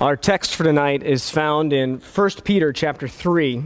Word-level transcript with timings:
Our 0.00 0.16
text 0.16 0.54
for 0.54 0.64
tonight 0.64 1.02
is 1.02 1.30
found 1.30 1.72
in 1.72 1.98
1 1.98 2.30
Peter 2.44 2.72
chapter 2.72 3.08
3 3.08 3.64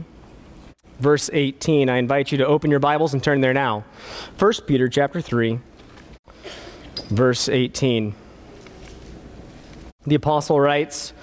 verse 0.99 1.29
18. 1.33 1.89
I 1.89 1.97
invite 1.97 2.31
you 2.31 2.37
to 2.37 2.45
open 2.47 2.69
your 2.69 2.79
Bibles 2.79 3.13
and 3.13 3.23
turn 3.23 3.41
there 3.41 3.53
now. 3.53 3.83
1 4.37 4.53
Peter 4.67 4.87
chapter 4.87 5.21
3 5.21 5.59
verse 7.09 7.49
18. 7.49 8.13
The 10.05 10.15
apostle 10.15 10.59
writes, 10.61 11.13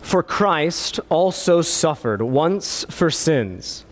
"For 0.00 0.22
Christ 0.22 1.00
also 1.08 1.60
suffered 1.60 2.22
once 2.22 2.86
for 2.88 3.10
sins, 3.10 3.84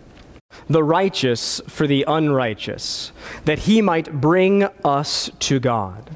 the 0.68 0.84
righteous 0.84 1.60
for 1.66 1.86
the 1.86 2.04
unrighteous, 2.06 3.10
that 3.44 3.60
he 3.60 3.82
might 3.82 4.20
bring 4.20 4.68
us 4.84 5.30
to 5.40 5.58
God, 5.58 6.10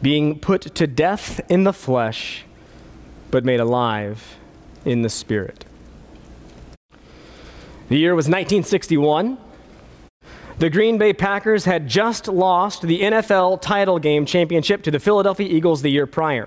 being 0.00 0.38
put 0.38 0.74
to 0.76 0.86
death 0.86 1.40
in 1.48 1.64
the 1.64 1.72
flesh, 1.72 2.44
but 3.34 3.44
made 3.44 3.58
alive 3.58 4.36
in 4.84 5.02
the 5.02 5.08
spirit." 5.08 5.64
The 7.88 7.98
year 7.98 8.14
was 8.14 8.26
1961. 8.26 9.38
The 10.60 10.70
Green 10.70 10.98
Bay 10.98 11.12
Packers 11.12 11.64
had 11.64 11.88
just 11.88 12.28
lost 12.28 12.82
the 12.82 13.02
NFL 13.02 13.56
title 13.60 13.98
game 13.98 14.24
championship 14.24 14.84
to 14.84 14.92
the 14.92 15.00
Philadelphia 15.00 15.48
Eagles 15.48 15.82
the 15.82 15.90
year 15.90 16.06
prior. 16.06 16.46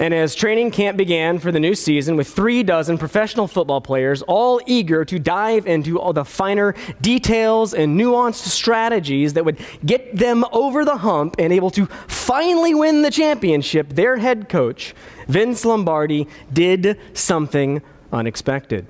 And 0.00 0.14
as 0.14 0.34
training 0.34 0.70
camp 0.70 0.96
began 0.96 1.38
for 1.40 1.50
the 1.50 1.58
new 1.58 1.74
season 1.74 2.16
with 2.16 2.28
three 2.28 2.62
dozen 2.62 2.98
professional 2.98 3.48
football 3.48 3.80
players, 3.80 4.22
all 4.22 4.60
eager 4.66 5.04
to 5.04 5.18
dive 5.18 5.66
into 5.66 5.98
all 5.98 6.12
the 6.12 6.24
finer 6.24 6.74
details 7.00 7.74
and 7.74 7.98
nuanced 7.98 8.46
strategies 8.46 9.32
that 9.34 9.44
would 9.44 9.58
get 9.84 10.16
them 10.16 10.44
over 10.52 10.84
the 10.84 10.98
hump 10.98 11.34
and 11.38 11.52
able 11.52 11.70
to 11.70 11.86
finally 12.06 12.74
win 12.74 13.02
the 13.02 13.10
championship, 13.10 13.88
their 13.90 14.18
head 14.18 14.48
coach, 14.48 14.94
Vince 15.26 15.64
Lombardi, 15.64 16.28
did 16.52 16.98
something 17.12 17.82
unexpected 18.12 18.86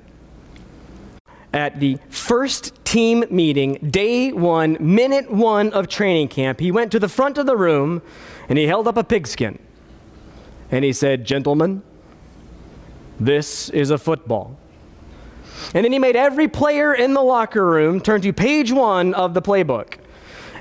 at 1.52 1.80
the 1.80 1.98
first 2.08 2.84
team 2.84 3.24
meeting, 3.30 3.74
day 3.90 4.32
one, 4.32 4.76
minute 4.80 5.30
one 5.30 5.72
of 5.72 5.88
training 5.88 6.28
camp, 6.28 6.60
he 6.60 6.70
went 6.70 6.92
to 6.92 6.98
the 6.98 7.08
front 7.08 7.38
of 7.38 7.46
the 7.46 7.56
room 7.56 8.02
and 8.48 8.58
he 8.58 8.66
held 8.66 8.86
up 8.86 8.96
a 8.96 9.04
pigskin. 9.04 9.58
And 10.70 10.84
he 10.84 10.92
said, 10.92 11.24
Gentlemen, 11.24 11.82
this 13.18 13.68
is 13.70 13.90
a 13.90 13.98
football. 13.98 14.56
And 15.74 15.84
then 15.84 15.92
he 15.92 15.98
made 15.98 16.16
every 16.16 16.48
player 16.48 16.94
in 16.94 17.14
the 17.14 17.22
locker 17.22 17.64
room 17.64 18.00
turn 18.00 18.20
to 18.22 18.32
page 18.32 18.70
one 18.72 19.14
of 19.14 19.34
the 19.34 19.42
playbook. 19.42 19.94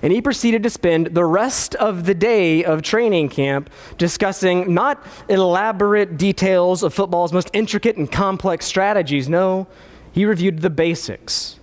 And 0.02 0.14
he 0.14 0.22
proceeded 0.22 0.64
to 0.64 0.70
spend 0.70 1.08
the 1.08 1.26
rest 1.26 1.74
of 1.76 2.06
the 2.06 2.14
day 2.14 2.64
of 2.64 2.82
training 2.82 3.30
camp 3.30 3.70
discussing 3.98 4.74
not 4.74 5.04
elaborate 5.28 6.18
details 6.18 6.84
of 6.84 6.94
football's 6.94 7.34
most 7.34 7.50
intricate 7.54 7.98
and 7.98 8.12
complex 8.12 8.66
strategies. 8.66 9.28
No, 9.28 9.68
he 10.12 10.26
reviewed 10.26 10.62
the 10.62 10.70
basics 10.70 11.60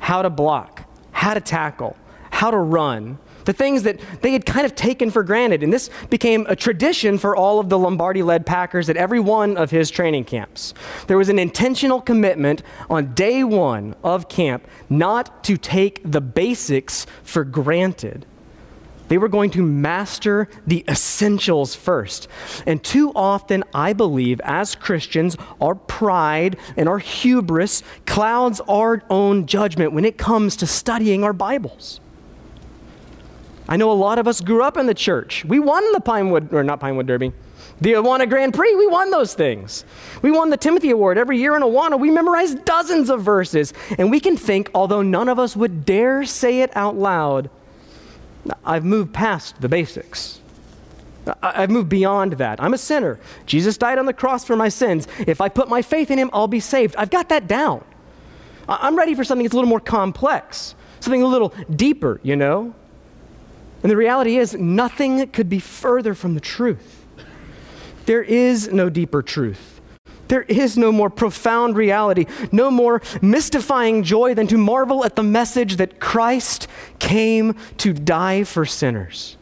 how 0.00 0.22
to 0.22 0.30
block, 0.30 0.84
how 1.12 1.34
to 1.34 1.40
tackle, 1.40 1.96
how 2.30 2.50
to 2.50 2.58
run, 2.58 3.18
the 3.48 3.54
things 3.54 3.82
that 3.84 3.98
they 4.20 4.32
had 4.32 4.44
kind 4.44 4.66
of 4.66 4.74
taken 4.74 5.10
for 5.10 5.22
granted. 5.22 5.62
And 5.62 5.72
this 5.72 5.88
became 6.10 6.44
a 6.50 6.54
tradition 6.54 7.16
for 7.16 7.34
all 7.34 7.58
of 7.58 7.70
the 7.70 7.78
Lombardi 7.78 8.22
led 8.22 8.44
Packers 8.44 8.90
at 8.90 8.98
every 8.98 9.20
one 9.20 9.56
of 9.56 9.70
his 9.70 9.90
training 9.90 10.24
camps. 10.24 10.74
There 11.06 11.16
was 11.16 11.30
an 11.30 11.38
intentional 11.38 12.02
commitment 12.02 12.62
on 12.90 13.14
day 13.14 13.44
one 13.44 13.96
of 14.04 14.28
camp 14.28 14.68
not 14.90 15.42
to 15.44 15.56
take 15.56 16.02
the 16.04 16.20
basics 16.20 17.06
for 17.22 17.42
granted. 17.42 18.26
They 19.08 19.16
were 19.16 19.30
going 19.30 19.48
to 19.52 19.62
master 19.62 20.50
the 20.66 20.84
essentials 20.86 21.74
first. 21.74 22.28
And 22.66 22.84
too 22.84 23.12
often, 23.14 23.64
I 23.72 23.94
believe, 23.94 24.42
as 24.44 24.74
Christians, 24.74 25.38
our 25.58 25.74
pride 25.74 26.58
and 26.76 26.86
our 26.86 26.98
hubris 26.98 27.82
clouds 28.04 28.60
our 28.68 29.02
own 29.08 29.46
judgment 29.46 29.94
when 29.94 30.04
it 30.04 30.18
comes 30.18 30.54
to 30.56 30.66
studying 30.66 31.24
our 31.24 31.32
Bibles. 31.32 32.00
I 33.68 33.76
know 33.76 33.90
a 33.90 33.92
lot 33.92 34.18
of 34.18 34.26
us 34.26 34.40
grew 34.40 34.62
up 34.62 34.76
in 34.76 34.86
the 34.86 34.94
church. 34.94 35.44
We 35.44 35.58
won 35.58 35.92
the 35.92 36.00
Pinewood, 36.00 36.52
or 36.54 36.64
not 36.64 36.80
Pinewood 36.80 37.06
Derby, 37.06 37.32
the 37.80 37.92
Awana 37.92 38.28
Grand 38.28 38.54
Prix. 38.54 38.74
We 38.74 38.86
won 38.86 39.10
those 39.10 39.34
things. 39.34 39.84
We 40.22 40.30
won 40.30 40.48
the 40.50 40.56
Timothy 40.56 40.90
Award 40.90 41.18
every 41.18 41.38
year 41.38 41.54
in 41.54 41.62
Awana. 41.62 42.00
We 42.00 42.10
memorized 42.10 42.64
dozens 42.64 43.10
of 43.10 43.22
verses. 43.22 43.74
And 43.98 44.10
we 44.10 44.20
can 44.20 44.36
think, 44.36 44.70
although 44.74 45.02
none 45.02 45.28
of 45.28 45.38
us 45.38 45.54
would 45.54 45.84
dare 45.84 46.24
say 46.24 46.62
it 46.62 46.74
out 46.74 46.96
loud, 46.96 47.50
I've 48.64 48.84
moved 48.84 49.12
past 49.12 49.60
the 49.60 49.68
basics. 49.68 50.40
I've 51.42 51.70
moved 51.70 51.90
beyond 51.90 52.34
that. 52.34 52.62
I'm 52.62 52.72
a 52.72 52.78
sinner. 52.78 53.20
Jesus 53.44 53.76
died 53.76 53.98
on 53.98 54.06
the 54.06 54.14
cross 54.14 54.44
for 54.44 54.56
my 54.56 54.70
sins. 54.70 55.06
If 55.26 55.42
I 55.42 55.50
put 55.50 55.68
my 55.68 55.82
faith 55.82 56.10
in 56.10 56.18
him, 56.18 56.30
I'll 56.32 56.48
be 56.48 56.60
saved. 56.60 56.96
I've 56.96 57.10
got 57.10 57.28
that 57.28 57.46
down. 57.46 57.84
I'm 58.66 58.96
ready 58.96 59.14
for 59.14 59.24
something 59.24 59.44
that's 59.44 59.52
a 59.52 59.56
little 59.56 59.68
more 59.68 59.80
complex, 59.80 60.74
something 61.00 61.22
a 61.22 61.26
little 61.26 61.52
deeper, 61.74 62.18
you 62.22 62.34
know? 62.34 62.74
And 63.82 63.90
the 63.90 63.96
reality 63.96 64.38
is, 64.38 64.54
nothing 64.54 65.26
could 65.28 65.48
be 65.48 65.60
further 65.60 66.14
from 66.14 66.34
the 66.34 66.40
truth. 66.40 67.06
There 68.06 68.22
is 68.22 68.72
no 68.72 68.88
deeper 68.88 69.22
truth. 69.22 69.80
There 70.28 70.42
is 70.42 70.76
no 70.76 70.92
more 70.92 71.10
profound 71.10 71.76
reality, 71.76 72.26
no 72.52 72.70
more 72.70 73.00
mystifying 73.22 74.02
joy 74.02 74.34
than 74.34 74.46
to 74.48 74.58
marvel 74.58 75.04
at 75.04 75.16
the 75.16 75.22
message 75.22 75.76
that 75.76 76.00
Christ 76.00 76.68
came 76.98 77.54
to 77.78 77.92
die 77.92 78.44
for 78.44 78.66
sinners. 78.66 79.36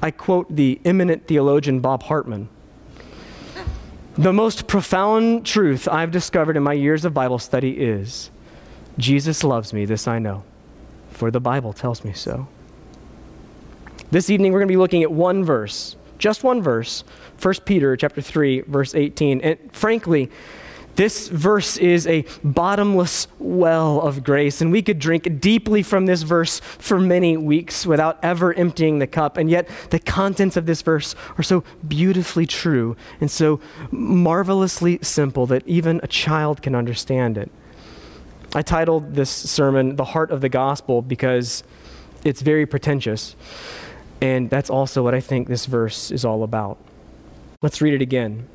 I 0.00 0.10
quote 0.10 0.54
the 0.54 0.80
eminent 0.84 1.26
theologian 1.26 1.80
Bob 1.80 2.02
Hartman. 2.04 2.48
The 4.14 4.32
most 4.32 4.66
profound 4.66 5.46
truth 5.46 5.88
I've 5.88 6.10
discovered 6.10 6.56
in 6.56 6.62
my 6.62 6.74
years 6.74 7.04
of 7.04 7.14
Bible 7.14 7.38
study 7.38 7.80
is 7.80 8.30
Jesus 8.98 9.42
loves 9.42 9.72
me, 9.72 9.84
this 9.86 10.06
I 10.06 10.18
know, 10.18 10.44
for 11.10 11.30
the 11.30 11.40
Bible 11.40 11.72
tells 11.72 12.04
me 12.04 12.12
so. 12.12 12.46
This 14.12 14.28
evening, 14.28 14.52
we're 14.52 14.58
going 14.58 14.68
to 14.68 14.72
be 14.72 14.76
looking 14.76 15.02
at 15.02 15.10
one 15.10 15.42
verse 15.42 15.96
just 16.18 16.44
one 16.44 16.62
verse, 16.62 17.02
1 17.40 17.54
Peter 17.64 17.96
chapter 17.96 18.20
3 18.20 18.60
verse 18.60 18.94
18. 18.94 19.40
And 19.40 19.58
frankly, 19.72 20.30
this 20.94 21.28
verse 21.28 21.78
is 21.78 22.06
a 22.06 22.24
bottomless 22.44 23.26
well 23.38 24.00
of 24.02 24.22
grace, 24.22 24.60
and 24.60 24.70
we 24.70 24.82
could 24.82 24.98
drink 24.98 25.40
deeply 25.40 25.82
from 25.82 26.04
this 26.06 26.22
verse 26.22 26.60
for 26.60 27.00
many 27.00 27.36
weeks 27.38 27.86
without 27.86 28.22
ever 28.22 28.54
emptying 28.54 28.98
the 28.98 29.06
cup. 29.06 29.38
And 29.38 29.50
yet, 29.50 29.66
the 29.88 29.98
contents 29.98 30.56
of 30.56 30.66
this 30.66 30.82
verse 30.82 31.14
are 31.38 31.42
so 31.42 31.64
beautifully 31.88 32.46
true 32.46 32.96
and 33.20 33.30
so 33.30 33.60
marvelously 33.90 34.98
simple 35.02 35.46
that 35.46 35.66
even 35.66 36.00
a 36.02 36.06
child 36.06 36.62
can 36.62 36.74
understand 36.74 37.38
it. 37.38 37.50
I 38.54 38.60
titled 38.60 39.14
this 39.14 39.30
sermon, 39.30 39.96
The 39.96 40.04
Heart 40.04 40.30
of 40.30 40.42
the 40.42 40.50
Gospel, 40.50 41.00
because 41.00 41.64
it's 42.22 42.42
very 42.42 42.66
pretentious. 42.66 43.34
And 44.22 44.48
that's 44.48 44.70
also 44.70 45.02
what 45.02 45.16
I 45.16 45.20
think 45.20 45.48
this 45.48 45.66
verse 45.66 46.12
is 46.12 46.24
all 46.24 46.44
about. 46.44 46.78
Let's 47.60 47.82
read 47.82 47.92
it 47.92 48.00
again. 48.00 48.46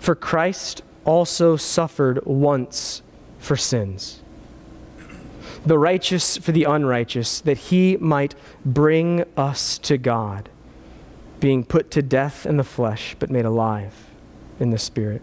For 0.00 0.14
Christ 0.14 0.82
also 1.04 1.56
suffered 1.56 2.24
once 2.24 3.02
for 3.38 3.54
sins, 3.54 4.22
the 5.66 5.78
righteous 5.78 6.38
for 6.38 6.52
the 6.52 6.64
unrighteous, 6.64 7.42
that 7.42 7.58
he 7.58 7.98
might 7.98 8.34
bring 8.64 9.24
us 9.36 9.76
to 9.78 9.98
God, 9.98 10.48
being 11.38 11.62
put 11.62 11.90
to 11.90 12.00
death 12.00 12.46
in 12.46 12.56
the 12.56 12.64
flesh, 12.64 13.14
but 13.18 13.28
made 13.28 13.44
alive 13.44 13.92
in 14.58 14.70
the 14.70 14.78
spirit. 14.78 15.20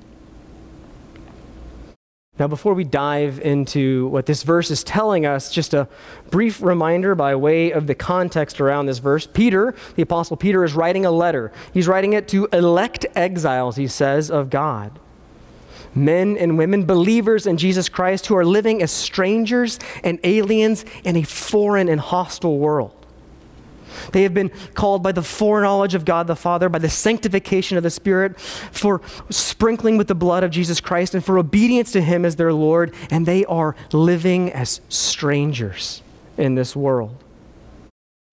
Now, 2.39 2.47
before 2.47 2.73
we 2.73 2.85
dive 2.85 3.39
into 3.41 4.07
what 4.07 4.25
this 4.25 4.43
verse 4.43 4.71
is 4.71 4.83
telling 4.83 5.25
us, 5.25 5.51
just 5.51 5.73
a 5.73 5.87
brief 6.29 6.61
reminder 6.61 7.13
by 7.13 7.35
way 7.35 7.71
of 7.71 7.87
the 7.87 7.93
context 7.93 8.61
around 8.61 8.85
this 8.85 8.99
verse. 8.99 9.27
Peter, 9.27 9.75
the 9.95 10.01
Apostle 10.01 10.37
Peter, 10.37 10.63
is 10.63 10.73
writing 10.73 11.05
a 11.05 11.11
letter. 11.11 11.51
He's 11.73 11.87
writing 11.87 12.13
it 12.13 12.29
to 12.29 12.47
elect 12.53 13.05
exiles, 13.15 13.75
he 13.75 13.87
says, 13.87 14.31
of 14.31 14.49
God. 14.49 14.97
Men 15.93 16.37
and 16.37 16.57
women, 16.57 16.85
believers 16.85 17.45
in 17.45 17.57
Jesus 17.57 17.89
Christ, 17.89 18.27
who 18.27 18.37
are 18.37 18.45
living 18.45 18.81
as 18.81 18.91
strangers 18.91 19.77
and 20.03 20.17
aliens 20.23 20.85
in 21.03 21.17
a 21.17 21.23
foreign 21.23 21.89
and 21.89 21.99
hostile 21.99 22.57
world. 22.57 23.00
They 24.11 24.23
have 24.23 24.33
been 24.33 24.51
called 24.73 25.03
by 25.03 25.11
the 25.11 25.23
foreknowledge 25.23 25.95
of 25.95 26.05
God 26.05 26.27
the 26.27 26.35
Father, 26.35 26.69
by 26.69 26.79
the 26.79 26.89
sanctification 26.89 27.77
of 27.77 27.83
the 27.83 27.89
Spirit, 27.89 28.39
for 28.39 29.01
sprinkling 29.29 29.97
with 29.97 30.07
the 30.07 30.15
blood 30.15 30.43
of 30.43 30.51
Jesus 30.51 30.81
Christ, 30.81 31.13
and 31.13 31.23
for 31.23 31.37
obedience 31.37 31.91
to 31.93 32.01
Him 32.01 32.25
as 32.25 32.35
their 32.35 32.53
Lord, 32.53 32.93
and 33.09 33.25
they 33.25 33.45
are 33.45 33.75
living 33.91 34.51
as 34.51 34.81
strangers 34.89 36.01
in 36.37 36.55
this 36.55 36.75
world. 36.75 37.23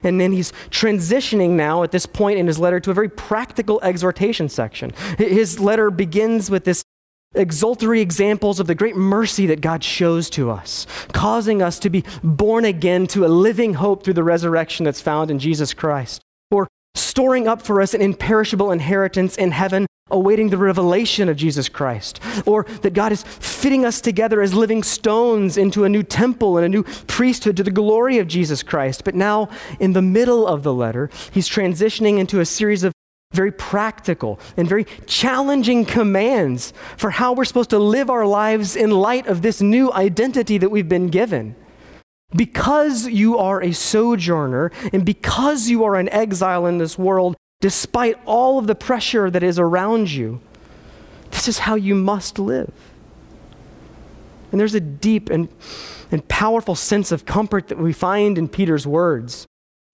And 0.02 0.20
then 0.20 0.30
he's 0.30 0.52
transitioning 0.70 1.50
now 1.50 1.82
at 1.82 1.90
this 1.90 2.06
point 2.06 2.38
in 2.38 2.46
his 2.46 2.58
letter 2.58 2.78
to 2.78 2.90
a 2.92 2.94
very 2.94 3.08
practical 3.08 3.80
exhortation 3.82 4.48
section. 4.48 4.92
His 5.18 5.58
letter 5.58 5.90
begins 5.90 6.50
with 6.50 6.64
this 6.64 6.84
exultory 7.34 8.00
examples 8.00 8.58
of 8.58 8.66
the 8.66 8.74
great 8.74 8.96
mercy 8.96 9.46
that 9.46 9.60
God 9.60 9.84
shows 9.84 10.30
to 10.30 10.50
us, 10.50 10.86
causing 11.12 11.62
us 11.62 11.78
to 11.80 11.90
be 11.90 12.04
born 12.22 12.64
again 12.64 13.06
to 13.08 13.24
a 13.24 13.28
living 13.28 13.74
hope 13.74 14.02
through 14.02 14.14
the 14.14 14.24
resurrection 14.24 14.84
that's 14.84 15.00
found 15.00 15.30
in 15.30 15.38
Jesus 15.38 15.74
Christ. 15.74 16.22
or 16.50 16.66
storing 16.94 17.46
up 17.46 17.62
for 17.62 17.80
us 17.80 17.94
an 17.94 18.00
imperishable 18.00 18.72
inheritance 18.72 19.36
in 19.36 19.50
heaven, 19.50 19.86
awaiting 20.10 20.48
the 20.48 20.56
revelation 20.56 21.28
of 21.28 21.36
Jesus 21.36 21.68
Christ. 21.68 22.20
Or 22.46 22.64
that 22.82 22.94
God 22.94 23.12
is 23.12 23.22
fitting 23.22 23.84
us 23.84 24.00
together 24.00 24.40
as 24.40 24.54
living 24.54 24.82
stones 24.82 25.56
into 25.58 25.84
a 25.84 25.88
new 25.88 26.02
temple 26.02 26.56
and 26.56 26.64
a 26.64 26.68
new 26.68 26.82
priesthood 27.06 27.56
to 27.58 27.62
the 27.62 27.70
glory 27.70 28.18
of 28.18 28.26
Jesus 28.26 28.62
Christ. 28.62 29.04
But 29.04 29.14
now, 29.14 29.48
in 29.78 29.92
the 29.92 30.02
middle 30.02 30.46
of 30.46 30.62
the 30.62 30.72
letter, 30.72 31.10
he's 31.30 31.48
transitioning 31.48 32.18
into 32.18 32.40
a 32.40 32.46
series 32.46 32.84
of 32.84 32.92
very 33.38 33.52
practical 33.52 34.40
and 34.56 34.68
very 34.68 34.84
challenging 35.06 35.84
commands 35.84 36.72
for 36.96 37.10
how 37.10 37.32
we're 37.32 37.44
supposed 37.44 37.70
to 37.70 37.78
live 37.78 38.10
our 38.10 38.26
lives 38.26 38.74
in 38.74 38.90
light 38.90 39.28
of 39.28 39.42
this 39.42 39.62
new 39.62 39.92
identity 39.92 40.58
that 40.58 40.70
we've 40.70 40.88
been 40.88 41.06
given. 41.06 41.54
Because 42.34 43.06
you 43.06 43.38
are 43.38 43.62
a 43.62 43.70
sojourner 43.70 44.72
and 44.92 45.06
because 45.06 45.68
you 45.68 45.84
are 45.84 45.94
an 45.94 46.08
exile 46.08 46.66
in 46.66 46.78
this 46.78 46.98
world, 46.98 47.36
despite 47.60 48.18
all 48.26 48.58
of 48.58 48.66
the 48.66 48.74
pressure 48.74 49.30
that 49.30 49.44
is 49.44 49.56
around 49.56 50.10
you, 50.10 50.40
this 51.30 51.46
is 51.46 51.60
how 51.60 51.76
you 51.76 51.94
must 51.94 52.40
live. 52.40 52.72
And 54.50 54.58
there's 54.58 54.74
a 54.74 54.80
deep 54.80 55.30
and, 55.30 55.48
and 56.10 56.26
powerful 56.26 56.74
sense 56.74 57.12
of 57.12 57.24
comfort 57.24 57.68
that 57.68 57.78
we 57.78 57.92
find 57.92 58.36
in 58.36 58.48
Peter's 58.48 58.84
words. 58.84 59.46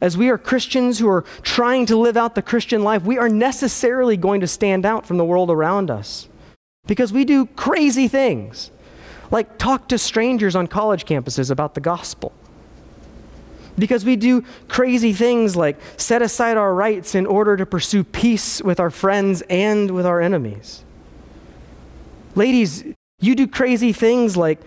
As 0.04 0.18
we 0.18 0.28
are 0.28 0.36
Christians 0.36 0.98
who 0.98 1.08
are 1.08 1.24
trying 1.40 1.86
to 1.86 1.96
live 1.96 2.14
out 2.14 2.34
the 2.34 2.42
Christian 2.42 2.84
life, 2.84 3.04
we 3.04 3.16
are 3.16 3.30
necessarily 3.30 4.18
going 4.18 4.42
to 4.42 4.46
stand 4.46 4.84
out 4.84 5.06
from 5.06 5.16
the 5.16 5.24
world 5.24 5.50
around 5.50 5.90
us 5.90 6.28
because 6.86 7.10
we 7.10 7.24
do 7.24 7.46
crazy 7.46 8.06
things, 8.06 8.70
like 9.30 9.56
talk 9.56 9.88
to 9.88 9.96
strangers 9.96 10.54
on 10.54 10.66
college 10.66 11.06
campuses 11.06 11.50
about 11.50 11.72
the 11.74 11.80
gospel. 11.80 12.34
Because 13.78 14.04
we 14.04 14.16
do 14.16 14.44
crazy 14.68 15.14
things 15.14 15.56
like 15.56 15.78
set 15.96 16.20
aside 16.20 16.58
our 16.58 16.74
rights 16.74 17.14
in 17.14 17.24
order 17.24 17.56
to 17.56 17.64
pursue 17.64 18.04
peace 18.04 18.60
with 18.60 18.78
our 18.78 18.90
friends 18.90 19.42
and 19.48 19.90
with 19.90 20.04
our 20.04 20.20
enemies. 20.20 20.84
Ladies, 22.34 22.84
you 23.20 23.34
do 23.34 23.46
crazy 23.46 23.94
things 23.94 24.36
like 24.36 24.60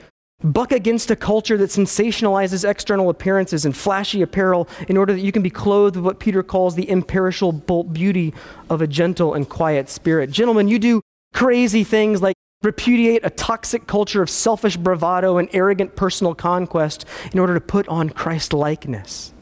Buck 0.44 0.72
against 0.72 1.10
a 1.10 1.16
culture 1.16 1.58
that 1.58 1.72
sensationalizes 1.72 2.68
external 2.68 3.10
appearances 3.10 3.66
and 3.66 3.76
flashy 3.76 4.22
apparel 4.22 4.70
in 4.88 4.96
order 4.96 5.14
that 5.14 5.22
you 5.22 5.32
can 5.32 5.42
be 5.42 5.50
clothed 5.50 5.96
with 5.96 6.06
what 6.06 6.20
Peter 6.20 6.44
calls 6.44 6.76
the 6.76 6.88
imperishable 6.88 7.84
beauty 7.84 8.36
of 8.70 8.80
a 8.80 8.88
gentle 8.88 9.34
and 9.34 9.50
quiet 9.50 9.90
spirit. 9.90 10.30
Gentlemen, 10.30 10.68
you 10.68 10.78
do 10.78 11.02
crazy 11.34 11.84
things 11.84 12.22
like 12.22 12.36
repudiate 12.62 13.26
a 13.26 13.32
toxic 13.32 13.88
culture 13.88 14.22
of 14.22 14.30
selfish 14.30 14.78
bravado 14.78 15.38
and 15.38 15.50
arrogant 15.54 15.96
personal 15.96 16.36
conquest 16.36 17.04
in 17.34 17.40
order 17.40 17.56
to 17.56 17.62
put 17.62 17.88
on 17.88 18.10
Christ 18.12 18.54
likeness. 18.54 19.34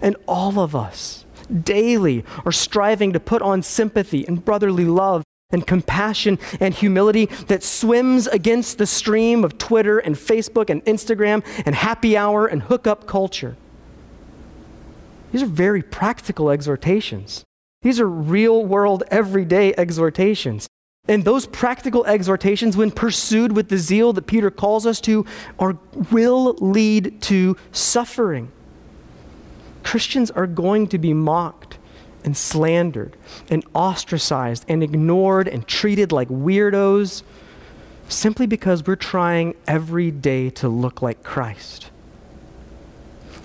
And 0.00 0.16
all 0.26 0.58
of 0.58 0.74
us 0.74 1.26
daily 1.62 2.24
are 2.46 2.52
striving 2.52 3.12
to 3.12 3.20
put 3.20 3.42
on 3.42 3.62
sympathy 3.62 4.26
and 4.26 4.42
brotherly 4.42 4.84
love 4.84 5.22
and 5.50 5.66
compassion 5.66 6.38
and 6.60 6.74
humility 6.74 7.26
that 7.46 7.62
swims 7.62 8.26
against 8.26 8.76
the 8.76 8.86
stream 8.86 9.44
of 9.44 9.56
Twitter 9.56 9.98
and 9.98 10.14
Facebook 10.14 10.68
and 10.68 10.84
Instagram 10.84 11.42
and 11.64 11.74
happy 11.74 12.18
hour 12.18 12.46
and 12.46 12.64
hookup 12.64 13.06
culture. 13.06 13.56
These 15.32 15.42
are 15.42 15.46
very 15.46 15.82
practical 15.82 16.50
exhortations. 16.50 17.44
These 17.80 17.98
are 17.98 18.08
real 18.08 18.64
world, 18.66 19.04
everyday 19.10 19.74
exhortations. 19.74 20.68
And 21.06 21.24
those 21.24 21.46
practical 21.46 22.04
exhortations, 22.04 22.76
when 22.76 22.90
pursued 22.90 23.52
with 23.52 23.70
the 23.70 23.78
zeal 23.78 24.12
that 24.12 24.26
Peter 24.26 24.50
calls 24.50 24.84
us 24.84 25.00
to, 25.02 25.24
are, 25.58 25.78
will 26.12 26.54
lead 26.60 27.22
to 27.22 27.56
suffering. 27.72 28.52
Christians 29.82 30.30
are 30.30 30.46
going 30.46 30.88
to 30.88 30.98
be 30.98 31.14
mocked 31.14 31.78
and 32.24 32.36
slandered 32.36 33.16
and 33.50 33.64
ostracized 33.74 34.64
and 34.68 34.82
ignored 34.82 35.48
and 35.48 35.66
treated 35.66 36.12
like 36.12 36.28
weirdos 36.28 37.22
simply 38.08 38.46
because 38.46 38.86
we're 38.86 38.96
trying 38.96 39.54
every 39.66 40.10
day 40.10 40.50
to 40.50 40.68
look 40.68 41.02
like 41.02 41.22
Christ. 41.22 41.90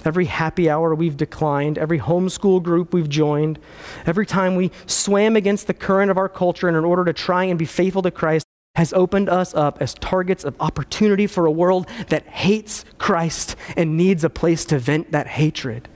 Every 0.05 0.25
happy 0.25 0.69
hour 0.69 0.93
we've 0.93 1.15
declined, 1.15 1.77
every 1.77 1.99
homeschool 1.99 2.61
group 2.61 2.93
we've 2.93 3.09
joined, 3.09 3.57
every 4.05 4.25
time 4.25 4.55
we 4.55 4.71
swam 4.85 5.35
against 5.35 5.67
the 5.67 5.73
current 5.73 6.11
of 6.11 6.17
our 6.17 6.27
culture 6.27 6.67
in 6.67 6.75
order 6.75 7.05
to 7.05 7.13
try 7.13 7.45
and 7.45 7.57
be 7.57 7.65
faithful 7.65 8.01
to 8.01 8.11
Christ 8.11 8.45
has 8.75 8.91
opened 8.93 9.29
us 9.29 9.53
up 9.53 9.81
as 9.81 9.93
targets 9.93 10.43
of 10.43 10.59
opportunity 10.59 11.27
for 11.27 11.45
a 11.45 11.51
world 11.51 11.87
that 12.09 12.25
hates 12.27 12.83
Christ 12.97 13.55
and 13.77 13.95
needs 13.95 14.23
a 14.23 14.29
place 14.29 14.65
to 14.65 14.79
vent 14.79 15.11
that 15.11 15.27
hatred. 15.27 15.87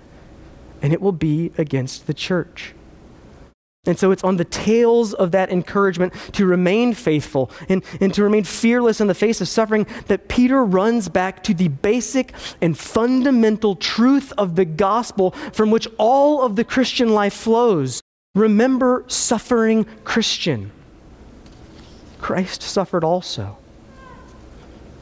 And 0.82 0.94
it 0.94 1.02
will 1.02 1.12
be 1.12 1.52
against 1.58 2.08
the 2.08 2.14
church. 2.14 2.74
And 3.88 3.98
so 3.98 4.12
it's 4.12 4.24
on 4.24 4.36
the 4.36 4.46
tails 4.46 5.14
of 5.14 5.32
that 5.32 5.50
encouragement 5.50 6.14
to 6.34 6.46
remain 6.46 6.94
faithful 6.94 7.50
and, 7.70 7.84
and 8.02 8.14
to 8.14 8.22
remain 8.22 8.44
fearless 8.44 9.00
in 9.00 9.08
the 9.08 9.16
face 9.16 9.40
of 9.40 9.48
suffering 9.48 9.88
that 10.08 10.28
Peter 10.28 10.64
runs 10.64 11.08
back 11.08 11.42
to 11.44 11.54
the 11.54 11.70
basic 11.70 12.34
and 12.62 12.78
fundamental 12.78 13.76
truth 13.76 14.34
of 14.38 14.56
the 14.56 14.66
gospel 14.66 15.32
from 15.54 15.72
which 15.72 15.88
all 15.98 16.42
of 16.44 16.58
the 16.58 16.66
Christian 16.66 17.14
life 17.14 17.34
flows. 17.34 18.02
Remember, 18.36 19.06
suffering 19.08 19.86
Christian. 20.04 20.72
Christ 22.20 22.62
suffered 22.62 23.06
also. 23.06 23.58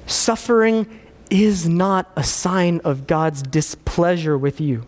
Suffering 0.06 1.00
is 1.32 1.68
not 1.68 2.12
a 2.16 2.24
sign 2.24 2.82
of 2.84 3.08
God's 3.08 3.42
displeasure 3.42 4.38
with 4.38 4.62
you. 4.62 4.86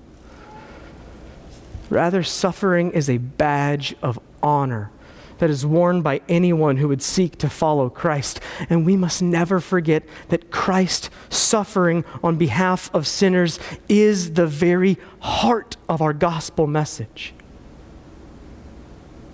Rather, 1.89 2.23
suffering 2.23 2.91
is 2.91 3.09
a 3.09 3.17
badge 3.17 3.95
of 4.01 4.19
honor 4.43 4.91
that 5.39 5.49
is 5.49 5.65
worn 5.65 6.01
by 6.01 6.21
anyone 6.27 6.77
who 6.77 6.87
would 6.87 7.01
seek 7.01 7.37
to 7.37 7.49
follow 7.49 7.89
Christ. 7.89 8.39
And 8.69 8.85
we 8.85 8.95
must 8.95 9.21
never 9.21 9.59
forget 9.59 10.03
that 10.29 10.51
Christ 10.51 11.09
suffering 11.29 12.03
on 12.23 12.37
behalf 12.37 12.93
of 12.93 13.07
sinners 13.07 13.59
is 13.87 14.33
the 14.33 14.47
very 14.47 14.97
heart 15.19 15.77
of 15.87 16.01
our 16.01 16.13
gospel 16.13 16.67
message. 16.67 17.33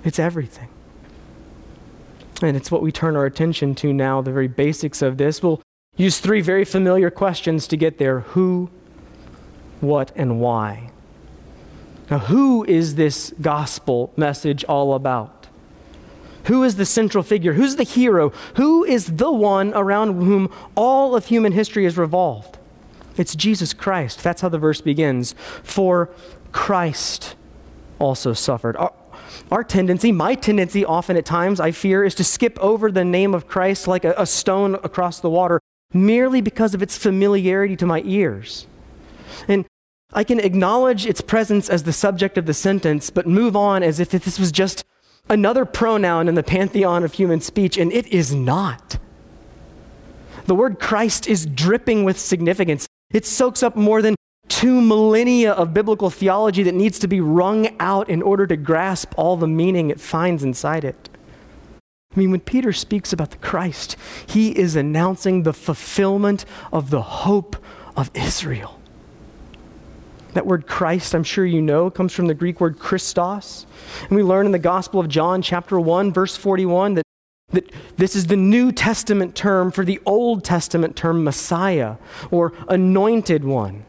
It's 0.03 0.19
everything. 0.19 0.67
And 2.41 2.57
it's 2.57 2.69
what 2.69 2.81
we 2.81 2.91
turn 2.91 3.15
our 3.15 3.25
attention 3.25 3.73
to 3.75 3.93
now, 3.93 4.21
the 4.21 4.31
very 4.31 4.49
basics 4.49 5.01
of 5.01 5.17
this. 5.17 5.41
We'll 5.41 5.61
use 5.95 6.19
three 6.19 6.41
very 6.41 6.65
familiar 6.65 7.09
questions 7.09 7.67
to 7.67 7.77
get 7.77 7.99
there 7.99 8.21
who, 8.21 8.69
what, 9.79 10.11
and 10.15 10.41
why. 10.41 10.89
Now, 12.09 12.19
who 12.19 12.63
is 12.65 12.95
this 12.95 13.33
gospel 13.41 14.11
message 14.15 14.63
all 14.65 14.93
about? 14.93 15.47
Who 16.45 16.63
is 16.63 16.75
the 16.75 16.85
central 16.85 17.23
figure? 17.23 17.53
Who's 17.53 17.77
the 17.77 17.83
hero? 17.83 18.29
Who 18.55 18.83
is 18.83 19.05
the 19.15 19.31
one 19.31 19.73
around 19.73 20.21
whom 20.21 20.51
all 20.75 21.15
of 21.15 21.27
human 21.27 21.53
history 21.53 21.85
is 21.85 21.97
revolved? 21.97 22.57
It's 23.15 23.35
Jesus 23.35 23.73
Christ. 23.73 24.23
That's 24.23 24.41
how 24.41 24.49
the 24.49 24.57
verse 24.57 24.81
begins. 24.81 25.35
For 25.63 26.09
Christ 26.51 27.35
also 27.99 28.33
suffered. 28.33 28.75
Our, 28.75 28.93
our, 29.51 29.63
tendency, 29.63 30.11
my 30.11 30.35
tendency 30.35 30.83
often 30.83 31.15
at 31.15 31.25
times, 31.25 31.59
I 31.59 31.71
fear, 31.71 32.03
is 32.03 32.15
to 32.15 32.23
skip 32.23 32.59
over 32.59 32.91
the 32.91 33.05
name 33.05 33.33
of 33.33 33.47
Christ 33.47 33.87
like 33.87 34.03
a, 34.03 34.13
a 34.17 34.25
stone 34.25 34.75
across 34.75 35.19
the 35.19 35.29
water 35.29 35.61
merely 35.93 36.41
because 36.41 36.73
of 36.73 36.81
its 36.81 36.97
familiarity 36.97 37.75
to 37.77 37.85
my 37.85 38.01
ears. 38.03 38.67
And 39.47 39.65
I 40.13 40.23
can 40.23 40.39
acknowledge 40.39 41.05
its 41.05 41.21
presence 41.21 41.69
as 41.69 41.83
the 41.83 41.93
subject 41.93 42.37
of 42.37 42.45
the 42.45 42.53
sentence, 42.53 43.09
but 43.09 43.27
move 43.27 43.55
on 43.55 43.81
as 43.83 43.99
if 43.99 44.09
this 44.09 44.39
was 44.39 44.51
just 44.51 44.85
another 45.27 45.65
pronoun 45.65 46.27
in 46.27 46.35
the 46.35 46.43
pantheon 46.43 47.03
of 47.03 47.13
human 47.13 47.41
speech, 47.41 47.77
and 47.77 47.91
it 47.91 48.07
is 48.07 48.33
not. 48.33 48.97
The 50.45 50.55
word 50.55 50.79
Christ 50.79 51.27
is 51.27 51.45
dripping 51.45 52.03
with 52.03 52.19
significance. 52.19 52.87
It 53.11 53.25
soaks 53.25 53.63
up 53.63 53.75
more 53.75 54.01
than 54.01 54.15
two 54.49 54.81
millennia 54.81 55.53
of 55.53 55.73
biblical 55.73 56.09
theology 56.09 56.63
that 56.63 56.75
needs 56.75 56.99
to 56.99 57.07
be 57.07 57.21
wrung 57.21 57.75
out 57.79 58.09
in 58.09 58.21
order 58.21 58.45
to 58.47 58.57
grasp 58.57 59.13
all 59.17 59.35
the 59.35 59.47
meaning 59.47 59.89
it 59.89 59.99
finds 59.99 60.43
inside 60.43 60.83
it. 60.83 61.09
I 62.15 62.19
mean, 62.19 62.29
when 62.29 62.41
Peter 62.41 62.73
speaks 62.73 63.11
about 63.11 63.31
the 63.31 63.37
Christ, 63.37 63.95
he 64.27 64.51
is 64.51 64.75
announcing 64.75 65.41
the 65.43 65.53
fulfillment 65.53 66.45
of 66.71 66.91
the 66.91 67.01
hope 67.01 67.55
of 67.95 68.11
Israel. 68.13 68.79
That 70.33 70.45
word 70.45 70.67
Christ, 70.67 71.13
I'm 71.13 71.23
sure 71.23 71.45
you 71.45 71.61
know, 71.61 71.89
comes 71.89 72.13
from 72.13 72.27
the 72.27 72.33
Greek 72.33 72.59
word 72.59 72.79
Christos. 72.79 73.65
And 74.01 74.11
we 74.11 74.23
learn 74.23 74.45
in 74.45 74.51
the 74.51 74.59
Gospel 74.59 74.99
of 74.99 75.07
John, 75.07 75.41
chapter 75.41 75.79
1, 75.79 76.11
verse 76.11 76.35
41, 76.35 76.95
that, 76.95 77.03
that 77.51 77.71
this 77.97 78.15
is 78.15 78.27
the 78.27 78.37
New 78.37 78.71
Testament 78.71 79.35
term 79.35 79.71
for 79.71 79.85
the 79.85 79.99
Old 80.05 80.43
Testament 80.43 80.95
term 80.95 81.23
Messiah 81.23 81.95
or 82.31 82.53
anointed 82.67 83.43
one. 83.43 83.85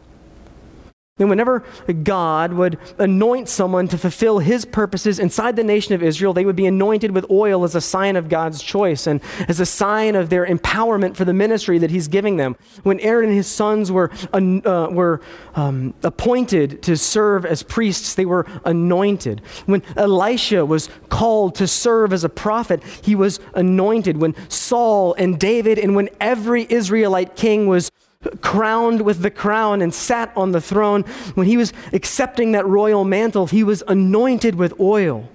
And 1.20 1.30
whenever 1.30 1.62
God 2.02 2.54
would 2.54 2.76
anoint 2.98 3.48
someone 3.48 3.86
to 3.86 3.96
fulfill 3.96 4.40
his 4.40 4.64
purposes 4.64 5.20
inside 5.20 5.54
the 5.54 5.62
nation 5.62 5.94
of 5.94 6.02
Israel, 6.02 6.32
they 6.32 6.44
would 6.44 6.56
be 6.56 6.66
anointed 6.66 7.12
with 7.12 7.24
oil 7.30 7.62
as 7.62 7.76
a 7.76 7.80
sign 7.80 8.16
of 8.16 8.28
God's 8.28 8.60
choice 8.60 9.06
and 9.06 9.20
as 9.46 9.60
a 9.60 9.66
sign 9.66 10.16
of 10.16 10.28
their 10.28 10.44
empowerment 10.44 11.14
for 11.14 11.24
the 11.24 11.32
ministry 11.32 11.78
that 11.78 11.92
he's 11.92 12.08
giving 12.08 12.36
them. 12.36 12.56
When 12.82 12.98
Aaron 12.98 13.28
and 13.28 13.36
his 13.36 13.46
sons 13.46 13.92
were, 13.92 14.10
uh, 14.32 14.88
were 14.90 15.20
um, 15.54 15.94
appointed 16.02 16.82
to 16.82 16.96
serve 16.96 17.46
as 17.46 17.62
priests, 17.62 18.16
they 18.16 18.26
were 18.26 18.44
anointed. 18.64 19.40
When 19.66 19.84
Elisha 19.96 20.66
was 20.66 20.88
called 21.10 21.54
to 21.54 21.68
serve 21.68 22.12
as 22.12 22.24
a 22.24 22.28
prophet, 22.28 22.82
he 23.02 23.14
was 23.14 23.38
anointed. 23.54 24.16
When 24.16 24.34
Saul 24.50 25.14
and 25.14 25.38
David 25.38 25.78
and 25.78 25.94
when 25.94 26.08
every 26.20 26.66
Israelite 26.68 27.36
king 27.36 27.68
was 27.68 27.92
crowned 28.40 29.02
with 29.02 29.20
the 29.20 29.30
crown 29.30 29.82
and 29.82 29.92
sat 29.92 30.32
on 30.36 30.52
the 30.52 30.60
throne, 30.60 31.02
when 31.34 31.46
he 31.46 31.56
was 31.56 31.72
accepting 31.92 32.52
that 32.52 32.66
royal 32.66 33.04
mantle, 33.04 33.46
he 33.46 33.64
was 33.64 33.82
anointed 33.88 34.54
with 34.54 34.78
oil. 34.80 35.28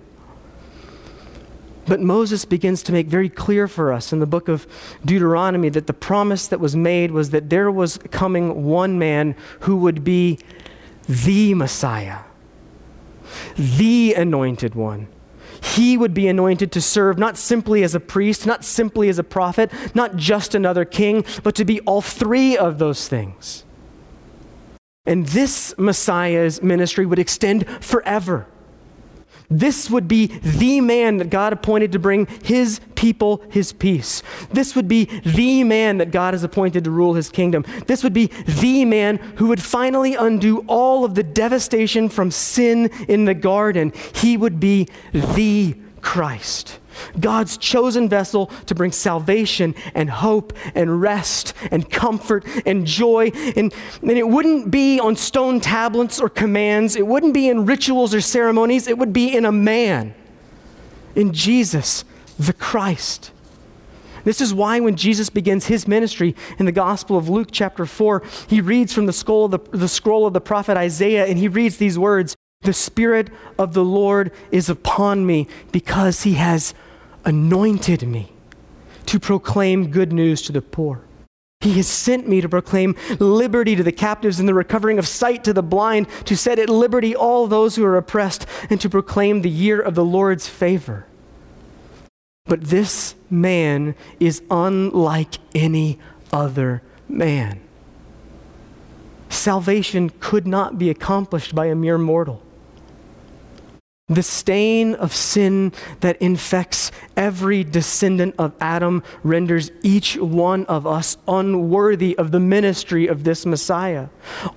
But 1.86 2.00
Moses 2.00 2.46
begins 2.46 2.84
to 2.84 2.92
make 2.92 3.08
very 3.08 3.30
clear 3.30 3.68
for 3.68 3.92
us 3.92 4.14
in 4.14 4.20
the 4.20 4.28
book 4.28 4.48
of 4.48 4.68
Deuteronomy 5.04 5.70
that 5.70 5.88
the 5.88 5.94
promise 5.94 6.48
that 6.48 6.60
was 6.60 6.76
made 6.76 7.12
was 7.12 7.32
that 7.32 7.50
there 7.50 7.72
was 7.72 7.98
coming 8.12 8.64
one 8.66 9.00
man 9.00 9.36
who 9.62 9.78
would 9.78 10.04
be 10.04 10.38
the 11.08 11.56
Messiah, 11.56 12.20
the 13.58 14.14
anointed 14.14 14.76
one 14.76 15.08
he 15.62 15.98
would 15.98 16.14
be 16.14 16.28
anointed 16.28 16.72
to 16.74 16.82
serve 16.82 17.18
not 17.18 17.38
simply 17.38 17.84
as 17.84 17.96
a 17.96 18.00
priest, 18.00 18.46
not 18.46 18.64
simply 18.64 19.10
as 19.10 19.20
a 19.20 19.24
prophet, 19.24 19.72
not 19.94 20.16
just 20.16 20.56
another 20.56 20.86
king, 20.86 21.26
but 21.44 21.56
to 21.56 21.66
be 21.66 21.80
all 21.82 22.02
three 22.02 22.58
of 22.58 22.80
those 22.80 23.08
things. 23.08 23.64
And 25.06 25.26
this 25.28 25.74
Messiah's 25.78 26.62
ministry 26.62 27.06
would 27.06 27.20
extend 27.20 27.68
forever. 27.84 28.48
This 29.50 29.90
would 29.90 30.08
be 30.08 30.28
the 30.28 30.80
man 30.80 31.18
that 31.18 31.30
God 31.30 31.54
appointed 31.54 31.92
to 31.94 32.00
bring 32.00 32.28
his 32.44 32.80
people 32.94 33.42
his 33.50 33.74
peace. 33.74 34.22
This 34.52 34.76
would 34.76 34.88
be 34.88 35.06
the 35.06 35.64
man 35.64 35.98
that 35.98 36.12
God 36.12 36.34
has 36.34 36.44
appointed 36.44 36.84
to 36.84 36.92
rule 36.92 37.16
his 37.16 37.30
kingdom. 37.30 37.66
This 37.88 38.04
would 38.04 38.14
be 38.14 38.28
the 38.46 38.86
man 38.86 39.18
who 39.38 39.48
would 39.48 39.62
finally 39.62 40.16
undo 40.16 40.66
all 40.68 41.04
of 41.04 41.16
the 41.16 41.24
devastation 41.24 42.10
from 42.10 42.30
sin 42.30 42.92
in 43.08 43.26
the 43.26 43.34
garden. 43.34 43.92
He 44.14 44.38
would 44.38 44.60
be 44.60 44.88
the 45.14 45.76
Christ. 46.02 46.80
God's 47.20 47.58
chosen 47.58 48.10
vessel 48.10 48.48
to 48.66 48.76
bring 48.76 48.92
salvation 48.92 49.76
and 49.94 50.10
hope 50.10 50.54
and 50.76 51.02
rest 51.02 51.54
and 51.72 51.90
comfort 51.90 52.46
and 52.66 52.86
joy. 52.86 53.32
And, 53.56 53.74
and 54.02 54.12
it 54.12 54.28
wouldn't 54.28 54.72
be 54.72 55.00
on 55.00 55.16
stone 55.16 55.60
tablets 55.60 56.20
or 56.20 56.30
commands, 56.30 56.96
it 56.96 57.06
wouldn't 57.06 57.34
be 57.34 57.50
in 57.50 57.66
rituals 57.66 58.14
or 58.14 58.22
ceremonies, 58.22 58.88
it 58.88 58.98
would 58.98 59.14
be 59.14 59.36
in 59.36 59.46
a 59.46 59.52
man, 59.52 60.14
in 61.16 61.34
Jesus, 61.34 62.04
the 62.38 62.54
Christ. 62.54 63.32
This 64.24 64.42
is 64.42 64.54
why 64.54 64.80
when 64.80 64.96
Jesus 64.96 65.30
begins 65.30 65.68
his 65.68 65.88
ministry 65.88 66.36
in 66.58 66.66
the 66.66 66.72
Gospel 66.72 67.18
of 67.18 67.30
Luke, 67.30 67.50
chapter 67.52 67.86
4, 67.86 68.24
he 68.48 68.62
reads 68.62 68.94
from 68.94 69.06
the 69.06 69.14
scroll 69.14 69.46
of 69.46 69.52
the, 69.52 69.78
the, 69.78 69.88
scroll 69.88 70.26
of 70.26 70.34
the 70.34 70.42
prophet 70.42 70.78
Isaiah 70.78 71.26
and 71.26 71.38
he 71.38 71.48
reads 71.48 71.78
these 71.78 71.98
words 71.98 72.36
The 72.62 72.74
Spirit 72.74 73.30
of 73.58 73.74
the 73.74 73.84
Lord 73.84 74.32
is 74.52 74.70
upon 74.70 75.26
me 75.26 75.48
because 75.72 76.24
he 76.24 76.34
has 76.34 76.74
anointed 77.26 78.08
me 78.08 78.32
to 79.06 79.20
proclaim 79.20 79.92
good 79.92 80.14
news 80.14 80.42
to 80.44 80.52
the 80.52 80.62
poor. 80.62 81.02
He 81.62 81.74
has 81.74 81.88
sent 81.88 82.28
me 82.28 82.40
to 82.40 82.48
proclaim 82.48 82.96
liberty 83.20 83.76
to 83.76 83.84
the 83.84 83.92
captives 83.92 84.40
and 84.40 84.48
the 84.48 84.54
recovering 84.54 84.98
of 84.98 85.08
sight 85.08 85.44
to 85.44 85.52
the 85.52 85.64
blind, 85.64 86.08
to 86.26 86.38
set 86.38 86.58
at 86.58 86.70
liberty 86.70 87.14
all 87.14 87.48
those 87.48 87.76
who 87.76 87.84
are 87.84 87.98
oppressed, 87.98 88.46
and 88.70 88.80
to 88.80 88.90
proclaim 88.90 89.42
the 89.42 89.50
year 89.50 89.82
of 89.82 89.94
the 89.94 90.06
Lord's 90.06 90.48
favor. 90.48 91.06
But 92.46 92.66
this 92.66 93.16
man 93.30 93.96
is 94.20 94.42
unlike 94.50 95.36
any 95.54 96.00
other 96.32 96.82
man. 97.10 97.60
Salvation 99.28 100.12
could 100.20 100.48
not 100.48 100.80
be 100.80 100.90
accomplished 100.90 101.54
by 101.54 101.66
a 101.66 101.76
mere 101.76 101.98
mortal. 101.98 102.42
The 104.10 104.24
stain 104.24 104.96
of 104.96 105.14
sin 105.14 105.72
that 106.00 106.20
infects 106.20 106.92
every 107.16 107.64
descendant 107.64 108.36
of 108.40 108.54
Adam 108.60 109.04
renders 109.24 109.72
each 109.84 110.18
one 110.18 110.66
of 110.66 110.88
us 110.88 111.18
unworthy 111.28 112.18
of 112.18 112.32
the 112.32 112.40
ministry 112.40 113.06
of 113.06 113.24
this 113.24 113.46
Messiah. 113.46 114.08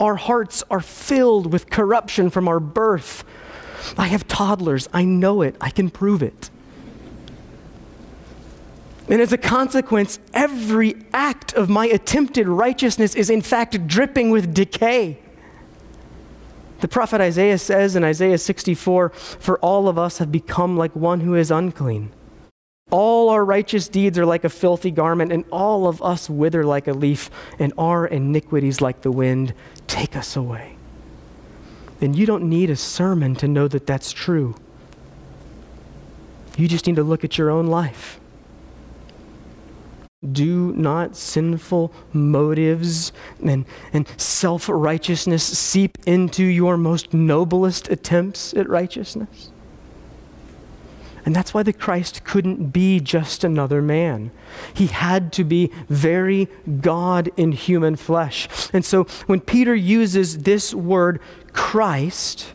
Our 0.00 0.16
hearts 0.16 0.64
are 0.70 0.80
filled 0.80 1.52
with 1.52 1.68
corruption 1.68 2.30
from 2.30 2.48
our 2.48 2.60
birth. 2.60 3.24
I 3.98 4.06
have 4.06 4.26
toddlers. 4.26 4.88
I 4.92 5.04
know 5.04 5.42
it. 5.42 5.56
I 5.60 5.68
can 5.70 5.90
prove 5.90 6.22
it. 6.22 6.48
And 9.08 9.20
as 9.20 9.32
a 9.32 9.38
consequence, 9.38 10.18
every 10.32 10.94
act 11.12 11.52
of 11.52 11.68
my 11.68 11.86
attempted 11.86 12.48
righteousness 12.48 13.14
is 13.14 13.28
in 13.28 13.42
fact 13.42 13.86
dripping 13.86 14.30
with 14.30 14.54
decay. 14.54 15.18
The 16.82 16.88
prophet 16.88 17.20
Isaiah 17.20 17.58
says 17.58 17.94
in 17.94 18.02
Isaiah 18.02 18.38
64 18.38 19.10
For 19.10 19.56
all 19.60 19.86
of 19.86 19.98
us 19.98 20.18
have 20.18 20.32
become 20.32 20.76
like 20.76 20.96
one 20.96 21.20
who 21.20 21.36
is 21.36 21.52
unclean. 21.52 22.10
All 22.90 23.28
our 23.28 23.44
righteous 23.44 23.86
deeds 23.86 24.18
are 24.18 24.26
like 24.26 24.42
a 24.42 24.48
filthy 24.48 24.90
garment, 24.90 25.32
and 25.32 25.44
all 25.52 25.86
of 25.86 26.02
us 26.02 26.28
wither 26.28 26.64
like 26.64 26.88
a 26.88 26.92
leaf, 26.92 27.30
and 27.60 27.72
our 27.78 28.04
iniquities 28.04 28.80
like 28.80 29.02
the 29.02 29.12
wind 29.12 29.54
take 29.86 30.16
us 30.16 30.34
away. 30.34 30.74
Then 32.00 32.14
you 32.14 32.26
don't 32.26 32.50
need 32.50 32.68
a 32.68 32.74
sermon 32.74 33.36
to 33.36 33.46
know 33.46 33.68
that 33.68 33.86
that's 33.86 34.10
true. 34.10 34.56
You 36.56 36.66
just 36.66 36.88
need 36.88 36.96
to 36.96 37.04
look 37.04 37.22
at 37.22 37.38
your 37.38 37.48
own 37.48 37.68
life. 37.68 38.18
Do 40.30 40.72
not 40.74 41.16
sinful 41.16 41.92
motives 42.12 43.12
and, 43.44 43.64
and 43.92 44.06
self 44.20 44.68
righteousness 44.68 45.42
seep 45.42 45.98
into 46.06 46.44
your 46.44 46.76
most 46.76 47.12
noblest 47.12 47.90
attempts 47.90 48.54
at 48.54 48.68
righteousness? 48.68 49.50
And 51.24 51.36
that's 51.36 51.54
why 51.54 51.62
the 51.62 51.72
Christ 51.72 52.24
couldn't 52.24 52.72
be 52.72 52.98
just 52.98 53.44
another 53.44 53.80
man. 53.80 54.32
He 54.74 54.86
had 54.86 55.32
to 55.34 55.44
be 55.44 55.70
very 55.88 56.48
God 56.80 57.30
in 57.36 57.52
human 57.52 57.96
flesh. 57.96 58.48
And 58.72 58.84
so 58.84 59.04
when 59.26 59.40
Peter 59.40 59.74
uses 59.74 60.38
this 60.38 60.74
word, 60.74 61.20
Christ, 61.52 62.52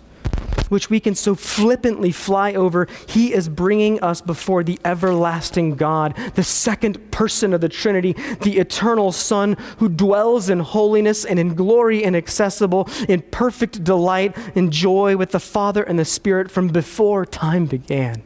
which 0.69 0.89
we 0.89 0.99
can 0.99 1.15
so 1.15 1.35
flippantly 1.35 2.11
fly 2.11 2.53
over, 2.53 2.87
he 3.07 3.33
is 3.33 3.49
bringing 3.49 3.99
us 4.01 4.21
before 4.21 4.63
the 4.63 4.79
everlasting 4.83 5.75
God, 5.75 6.15
the 6.35 6.43
second 6.43 7.11
person 7.11 7.53
of 7.53 7.61
the 7.61 7.69
Trinity, 7.69 8.13
the 8.41 8.57
eternal 8.57 9.11
Son 9.11 9.57
who 9.77 9.89
dwells 9.89 10.49
in 10.49 10.59
holiness 10.59 11.25
and 11.25 11.39
in 11.39 11.55
glory 11.55 12.03
inaccessible, 12.03 12.89
in 13.07 13.21
perfect 13.21 13.83
delight 13.83 14.35
and 14.55 14.71
joy 14.71 15.15
with 15.15 15.31
the 15.31 15.39
Father 15.39 15.83
and 15.83 15.97
the 15.97 16.05
Spirit 16.05 16.51
from 16.51 16.67
before 16.67 17.25
time 17.25 17.65
began. 17.65 18.23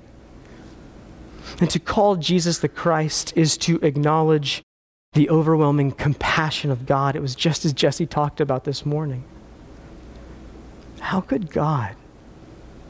And 1.59 1.69
to 1.69 1.79
call 1.79 2.15
Jesus 2.15 2.59
the 2.59 2.69
Christ 2.69 3.33
is 3.35 3.57
to 3.59 3.79
acknowledge 3.81 4.63
the 5.13 5.29
overwhelming 5.29 5.91
compassion 5.91 6.71
of 6.71 6.85
God. 6.85 7.15
It 7.15 7.21
was 7.21 7.35
just 7.35 7.65
as 7.65 7.73
Jesse 7.73 8.05
talked 8.05 8.39
about 8.39 8.63
this 8.63 8.85
morning. 8.85 9.25
How 11.01 11.19
could 11.19 11.51
God 11.51 11.95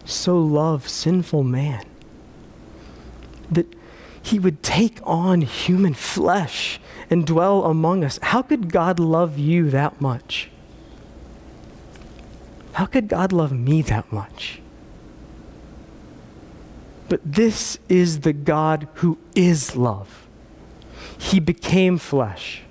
so 0.05 0.38
love 0.38 0.88
sinful 0.88 1.43
man 1.43 1.86
that 3.50 3.67
he 4.22 4.39
would 4.39 4.63
take 4.63 5.00
on 5.03 5.41
human 5.41 5.93
flesh 5.93 6.79
and 7.10 7.25
dwell 7.25 7.65
among 7.65 8.03
us. 8.03 8.20
How 8.22 8.41
could 8.41 8.72
God 8.72 9.00
love 9.00 9.38
you 9.38 9.70
that 9.70 10.00
much? 10.00 10.50
How 12.74 12.86
could 12.86 13.08
God 13.08 13.34
love 13.34 13.51
me 13.51 13.81
that 13.84 14.12
much? 14.12 14.62
But 17.10 17.20
this 17.25 17.77
is 17.89 18.22
the 18.22 18.31
God 18.31 18.88
who 18.96 19.17
is 19.36 19.75
love. 19.75 20.25
He 21.17 21.39
became 21.39 21.98
flesh. 21.98 22.62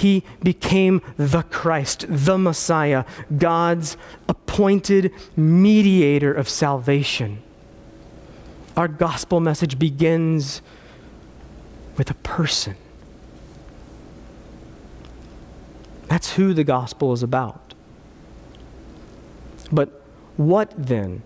He 0.00 0.24
became 0.42 1.02
the 1.18 1.42
Christ, 1.42 2.06
the 2.08 2.38
Messiah, 2.38 3.04
God's 3.36 3.98
appointed 4.30 5.12
mediator 5.36 6.32
of 6.32 6.48
salvation. 6.48 7.42
Our 8.78 8.88
gospel 8.88 9.40
message 9.40 9.78
begins 9.78 10.62
with 11.98 12.10
a 12.10 12.14
person. 12.14 12.76
That's 16.08 16.32
who 16.32 16.54
the 16.54 16.64
gospel 16.64 17.12
is 17.12 17.22
about. 17.22 17.74
But 19.70 20.02
what 20.38 20.72
then 20.78 21.22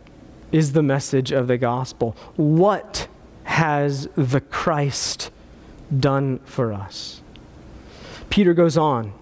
is 0.50 0.72
the 0.72 0.82
message 0.82 1.30
of 1.30 1.46
the 1.46 1.58
gospel? 1.58 2.16
What 2.34 3.06
has 3.44 4.08
the 4.16 4.40
Christ 4.40 5.30
done 5.96 6.40
for 6.40 6.72
us? 6.72 7.20
Peter 8.34 8.52
goes 8.52 8.76
on 8.76 9.12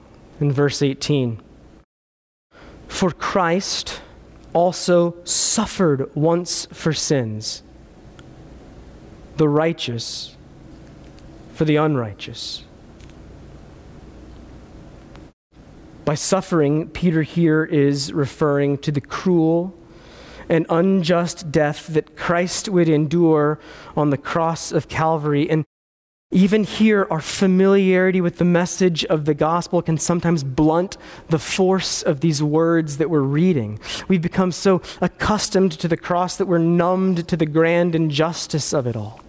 in 0.41 0.51
verse 0.51 0.81
18 0.81 1.39
For 2.89 3.11
Christ 3.11 4.01
also 4.55 5.17
suffered 5.23 6.11
once 6.17 6.67
for 6.73 6.95
sins, 6.95 7.63
the 9.37 9.51
righteous 9.51 10.35
for 11.53 11.67
the 11.67 11.77
unrighteous. 11.77 12.65
By 16.07 16.15
suffering, 16.15 16.89
Peter 16.89 17.21
here 17.21 17.65
is 17.67 18.15
referring 18.15 18.79
to 18.79 18.91
the 18.91 19.03
cruel 19.03 19.75
and 20.49 20.65
unjust 20.71 21.53
death 21.53 21.89
that 21.89 22.17
Christ 22.17 22.67
would 22.71 22.89
endure 22.89 23.61
on 23.95 24.09
the 24.09 24.17
cross 24.17 24.73
of 24.73 24.89
Calvary. 24.89 25.51
And 25.51 25.67
even 26.33 26.65
here, 26.65 27.07
our 27.11 27.21
familiarity 27.21 28.23
with 28.23 28.39
the 28.39 28.45
message 28.47 29.05
of 29.05 29.27
the 29.27 29.35
gospel 29.35 29.83
can 29.83 29.99
sometimes 29.99 30.43
blunt 30.43 30.97
the 31.29 31.39
force 31.39 32.03
of 32.03 32.21
these 32.21 32.43
words 32.43 32.97
that 32.97 33.11
we're 33.11 33.21
reading. 33.21 33.79
We've 34.09 34.23
become 34.23 34.51
so 34.51 34.81
accustomed 35.03 35.73
to 35.73 35.89
the 35.89 35.97
cross 35.99 36.37
that 36.39 36.47
we're 36.47 36.57
numbed 36.57 37.29
to 37.29 37.37
the 37.37 37.45
grand 37.45 37.95
injustice 37.95 38.73
of 38.73 38.87
it 38.87 38.97
all. 38.97 39.21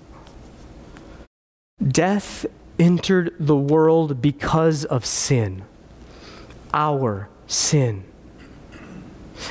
Death 1.86 2.45
entered 2.79 3.36
the 3.38 3.55
world 3.55 4.22
because 4.22 4.86
of 4.86 5.05
sin, 5.05 5.63
our 6.74 7.27
sin. 7.48 8.05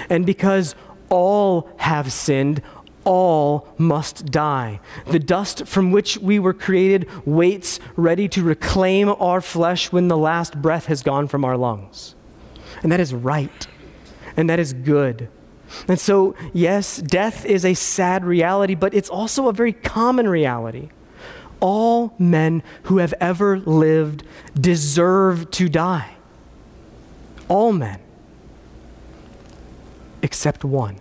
And 0.08 0.24
because 0.24 0.74
all 1.10 1.68
have 1.76 2.10
sinned, 2.10 2.62
all 3.04 3.68
must 3.78 4.26
die. 4.26 4.80
The 5.06 5.18
dust 5.18 5.66
from 5.66 5.92
which 5.92 6.18
we 6.18 6.38
were 6.38 6.54
created 6.54 7.08
waits 7.26 7.80
ready 7.96 8.28
to 8.28 8.42
reclaim 8.42 9.08
our 9.08 9.40
flesh 9.40 9.92
when 9.92 10.08
the 10.08 10.16
last 10.16 10.60
breath 10.60 10.86
has 10.86 11.02
gone 11.02 11.28
from 11.28 11.44
our 11.44 11.56
lungs. 11.56 12.14
And 12.82 12.90
that 12.92 13.00
is 13.00 13.12
right. 13.14 13.66
And 14.36 14.48
that 14.48 14.58
is 14.58 14.72
good. 14.72 15.28
And 15.88 15.98
so, 15.98 16.34
yes, 16.52 16.98
death 16.98 17.44
is 17.44 17.64
a 17.64 17.74
sad 17.74 18.24
reality, 18.24 18.74
but 18.74 18.94
it's 18.94 19.08
also 19.08 19.48
a 19.48 19.52
very 19.52 19.72
common 19.72 20.28
reality. 20.28 20.90
All 21.60 22.14
men 22.18 22.62
who 22.84 22.98
have 22.98 23.14
ever 23.20 23.58
lived 23.58 24.24
deserve 24.58 25.50
to 25.52 25.68
die. 25.68 26.16
All 27.48 27.72
men, 27.72 28.00
except 30.22 30.64
one. 30.64 30.98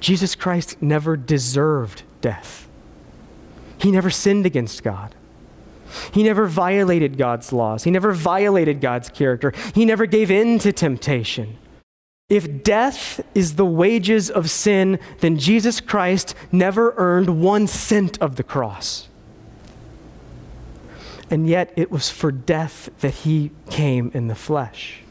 Jesus 0.00 0.34
Christ 0.34 0.80
never 0.80 1.16
deserved 1.16 2.02
death. 2.20 2.68
He 3.78 3.90
never 3.90 4.10
sinned 4.10 4.46
against 4.46 4.82
God. 4.82 5.14
He 6.12 6.22
never 6.22 6.46
violated 6.46 7.16
God's 7.16 7.52
laws. 7.52 7.84
He 7.84 7.90
never 7.90 8.12
violated 8.12 8.80
God's 8.80 9.08
character. 9.08 9.52
He 9.74 9.84
never 9.84 10.06
gave 10.06 10.30
in 10.30 10.58
to 10.60 10.72
temptation. 10.72 11.56
If 12.28 12.62
death 12.62 13.24
is 13.34 13.56
the 13.56 13.64
wages 13.64 14.30
of 14.30 14.50
sin, 14.50 14.98
then 15.20 15.38
Jesus 15.38 15.80
Christ 15.80 16.34
never 16.52 16.92
earned 16.98 17.40
one 17.40 17.66
cent 17.66 18.20
of 18.20 18.36
the 18.36 18.42
cross. 18.42 19.08
And 21.30 21.48
yet 21.48 21.72
it 21.76 21.90
was 21.90 22.10
for 22.10 22.30
death 22.30 22.90
that 23.00 23.14
he 23.14 23.50
came 23.70 24.10
in 24.12 24.28
the 24.28 24.34
flesh. 24.34 25.02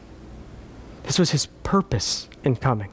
This 1.04 1.18
was 1.18 1.30
his 1.30 1.46
purpose 1.64 2.28
in 2.44 2.56
coming. 2.56 2.90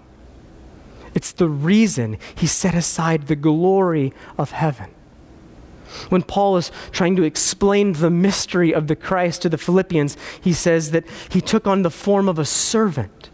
It's 1.15 1.31
the 1.31 1.47
reason 1.47 2.17
he 2.35 2.45
set 2.45 2.75
aside 2.75 3.27
the 3.27 3.37
glory 3.37 4.13
of 4.37 4.51
heaven. 4.51 4.91
When 6.09 6.23
Paul 6.23 6.57
is 6.57 6.71
trying 6.91 7.15
to 7.15 7.23
explain 7.23 7.93
the 7.93 8.09
mystery 8.09 8.73
of 8.73 8.87
the 8.87 8.97
Christ 8.97 9.41
to 9.43 9.49
the 9.49 9.57
Philippians, 9.57 10.17
he 10.41 10.51
says 10.51 10.91
that 10.91 11.05
he 11.29 11.39
took 11.39 11.65
on 11.65 11.83
the 11.83 11.89
form 11.89 12.27
of 12.27 12.37
a 12.37 12.45
servant. 12.45 13.29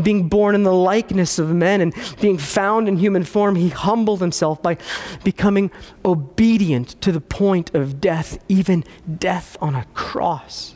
Being 0.00 0.28
born 0.28 0.54
in 0.54 0.64
the 0.64 0.72
likeness 0.72 1.38
of 1.38 1.54
men 1.54 1.80
and 1.80 1.94
being 2.20 2.36
found 2.36 2.88
in 2.88 2.98
human 2.98 3.24
form, 3.24 3.54
he 3.54 3.68
humbled 3.68 4.20
himself 4.20 4.60
by 4.60 4.76
becoming 5.22 5.70
obedient 6.04 7.00
to 7.00 7.12
the 7.12 7.20
point 7.20 7.74
of 7.74 8.00
death, 8.00 8.38
even 8.48 8.84
death 9.18 9.56
on 9.62 9.74
a 9.74 9.86
cross 9.94 10.74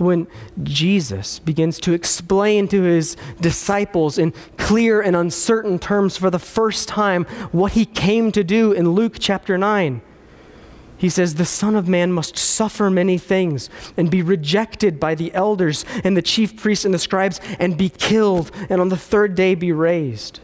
when 0.00 0.26
Jesus 0.62 1.38
begins 1.38 1.78
to 1.80 1.92
explain 1.92 2.68
to 2.68 2.82
his 2.82 3.16
disciples 3.40 4.18
in 4.18 4.32
clear 4.56 5.00
and 5.00 5.14
uncertain 5.14 5.78
terms 5.78 6.16
for 6.16 6.30
the 6.30 6.38
first 6.38 6.88
time 6.88 7.24
what 7.52 7.72
he 7.72 7.84
came 7.84 8.32
to 8.32 8.42
do 8.42 8.72
in 8.72 8.92
Luke 8.92 9.16
chapter 9.18 9.58
9. 9.58 10.00
He 11.00 11.08
says, 11.08 11.36
The 11.36 11.46
Son 11.46 11.76
of 11.76 11.88
Man 11.88 12.12
must 12.12 12.36
suffer 12.36 12.90
many 12.90 13.16
things 13.16 13.70
and 13.96 14.10
be 14.10 14.20
rejected 14.20 15.00
by 15.00 15.14
the 15.14 15.32
elders 15.32 15.86
and 16.04 16.14
the 16.14 16.22
chief 16.22 16.56
priests 16.56 16.84
and 16.84 16.92
the 16.92 16.98
scribes 16.98 17.40
and 17.58 17.78
be 17.78 17.88
killed 17.88 18.50
and 18.68 18.82
on 18.82 18.90
the 18.90 18.98
third 18.98 19.34
day 19.34 19.54
be 19.54 19.72
raised. 19.72 20.40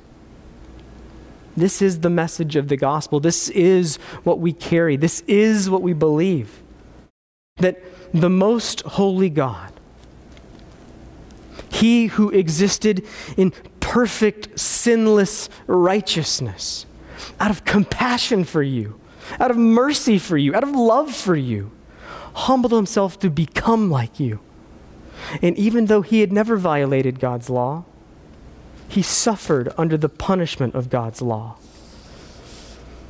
This 1.57 1.81
is 1.81 2.01
the 2.01 2.11
message 2.11 2.57
of 2.57 2.69
the 2.69 2.77
gospel. 2.77 3.21
This 3.21 3.49
is 3.51 3.97
what 4.25 4.38
we 4.38 4.53
carry. 4.53 4.97
This 4.97 5.21
is 5.27 5.69
what 5.69 5.83
we 5.83 5.92
believe. 5.92 6.62
That 7.57 7.83
the 8.12 8.31
most 8.31 8.83
holy 8.83 9.31
God, 9.31 9.73
he 11.71 12.07
who 12.07 12.31
existed 12.31 13.05
in 13.37 13.53
perfect, 13.81 14.59
sinless 14.59 15.49
righteousness, 15.66 16.87
out 17.38 17.51
of 17.51 17.64
compassion 17.64 18.45
for 18.45 18.62
you, 18.62 18.99
out 19.38 19.51
of 19.51 19.57
mercy 19.57 20.19
for 20.19 20.37
you, 20.37 20.55
out 20.55 20.62
of 20.62 20.71
love 20.71 21.14
for 21.14 21.37
you, 21.37 21.71
humbled 22.35 22.73
himself 22.73 23.19
to 23.19 23.31
become 23.31 23.90
like 23.90 24.21
you. 24.21 24.40
And 25.42 25.57
even 25.57 25.87
though 25.87 26.03
he 26.03 26.21
had 26.21 26.33
never 26.33 26.57
violated 26.57 27.21
God's 27.21 27.49
law, 27.49 27.85
he 28.88 29.03
suffered 29.03 29.73
under 29.77 29.97
the 29.97 30.09
punishment 30.09 30.75
of 30.75 30.90
God's 30.90 31.21
law. 31.21 31.57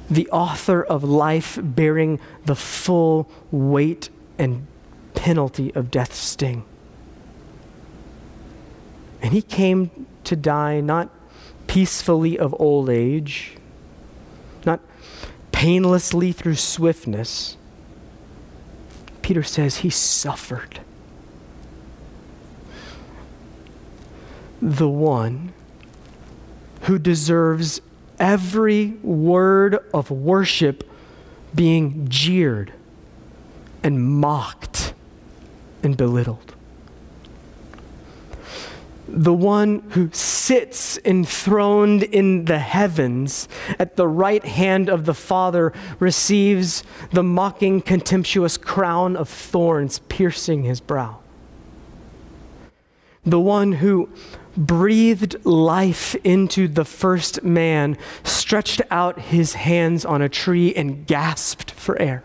The 0.08 0.28
author 0.30 0.82
of 0.82 1.02
life 1.04 1.58
bearing 1.60 2.20
the 2.44 2.54
full 2.54 3.28
weight 3.50 4.08
and 4.38 4.66
penalty 5.16 5.74
of 5.74 5.90
death's 5.90 6.18
sting. 6.18 6.64
And 9.20 9.32
he 9.32 9.42
came 9.42 10.06
to 10.22 10.36
die 10.36 10.80
not 10.80 11.10
peacefully 11.66 12.38
of 12.38 12.54
old 12.60 12.88
age, 12.88 13.56
not 14.64 14.80
painlessly 15.50 16.30
through 16.30 16.54
swiftness. 16.54 17.56
Peter 19.22 19.42
says 19.42 19.78
he 19.78 19.90
suffered. 19.90 20.80
The 24.62 24.88
one 24.88 25.52
who 26.82 26.98
deserves 26.98 27.80
every 28.18 28.90
word 29.02 29.78
of 29.92 30.10
worship 30.10 30.88
being 31.54 32.08
jeered 32.08 32.72
and 33.82 34.02
mocked 34.02 34.85
and 35.86 35.96
belittled. 35.96 36.54
The 39.08 39.32
one 39.32 39.88
who 39.90 40.10
sits 40.12 40.98
enthroned 41.04 42.02
in 42.02 42.46
the 42.46 42.58
heavens 42.58 43.48
at 43.78 43.94
the 43.94 44.08
right 44.08 44.44
hand 44.44 44.90
of 44.90 45.04
the 45.04 45.14
Father 45.14 45.72
receives 46.00 46.82
the 47.12 47.22
mocking, 47.22 47.80
contemptuous 47.80 48.56
crown 48.56 49.16
of 49.16 49.28
thorns 49.28 50.00
piercing 50.08 50.64
his 50.64 50.80
brow. 50.80 51.20
The 53.24 53.40
one 53.40 53.72
who 53.72 54.08
breathed 54.56 55.44
life 55.44 56.16
into 56.24 56.66
the 56.66 56.84
first 56.84 57.44
man 57.44 57.96
stretched 58.24 58.82
out 58.90 59.20
his 59.20 59.54
hands 59.54 60.04
on 60.04 60.20
a 60.20 60.28
tree 60.28 60.74
and 60.74 61.06
gasped 61.06 61.70
for 61.70 61.96
air 62.00 62.24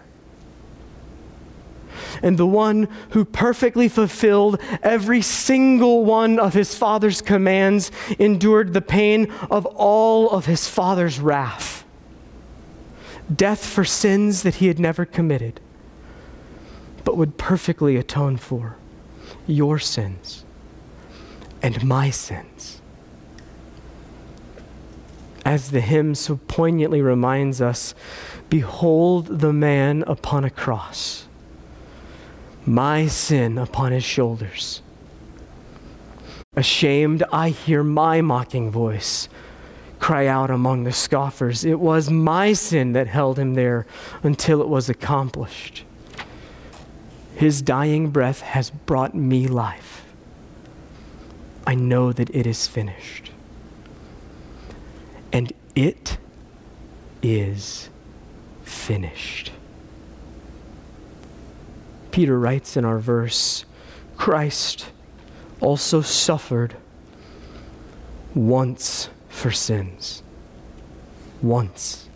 and 2.21 2.37
the 2.37 2.47
one 2.47 2.87
who 3.11 3.25
perfectly 3.25 3.87
fulfilled 3.87 4.59
every 4.83 5.21
single 5.21 6.05
one 6.05 6.39
of 6.39 6.53
his 6.53 6.75
father's 6.75 7.21
commands 7.21 7.91
endured 8.19 8.73
the 8.73 8.81
pain 8.81 9.31
of 9.49 9.65
all 9.65 10.29
of 10.29 10.45
his 10.45 10.67
father's 10.67 11.19
wrath. 11.19 11.83
Death 13.33 13.65
for 13.65 13.85
sins 13.85 14.43
that 14.43 14.55
he 14.55 14.67
had 14.67 14.79
never 14.79 15.05
committed, 15.05 15.59
but 17.03 17.17
would 17.17 17.37
perfectly 17.37 17.95
atone 17.95 18.37
for 18.37 18.77
your 19.47 19.79
sins 19.79 20.43
and 21.61 21.83
my 21.83 22.09
sins. 22.09 22.81
As 25.43 25.71
the 25.71 25.81
hymn 25.81 26.13
so 26.13 26.39
poignantly 26.47 27.01
reminds 27.01 27.61
us, 27.61 27.95
behold 28.49 29.39
the 29.39 29.53
man 29.53 30.03
upon 30.05 30.43
a 30.43 30.49
cross 30.49 31.27
my 32.65 33.07
sin 33.07 33.57
upon 33.57 33.91
his 33.91 34.03
shoulders. 34.03 34.81
Ashamed, 36.55 37.23
I 37.31 37.49
hear 37.49 37.83
my 37.83 38.21
mocking 38.21 38.69
voice 38.69 39.29
cry 40.01 40.25
out 40.25 40.49
among 40.49 40.83
the 40.83 40.91
scoffers. 40.91 41.63
It 41.63 41.79
was 41.79 42.09
my 42.09 42.53
sin 42.53 42.93
that 42.93 43.07
held 43.07 43.37
him 43.39 43.53
there 43.53 43.85
until 44.23 44.61
it 44.61 44.67
was 44.67 44.89
accomplished. 44.89 45.85
His 47.35 47.61
dying 47.61 48.09
breath 48.09 48.41
has 48.41 48.71
brought 48.71 49.15
me 49.15 49.47
life. 49.47 50.03
I 51.65 51.75
know 51.75 52.11
that 52.11 52.29
it 52.35 52.47
is 52.47 52.67
finished. 52.67 53.31
And 55.31 55.53
it 55.75 56.17
is 57.21 57.89
finished. 58.63 59.51
Peter 62.11 62.37
writes 62.37 62.77
in 62.77 62.85
our 62.85 62.99
verse 62.99 63.65
Christ 64.17 64.87
also 65.59 66.01
suffered 66.01 66.75
once 68.35 69.09
for 69.29 69.51
sins. 69.51 70.23
Once. 71.41 72.07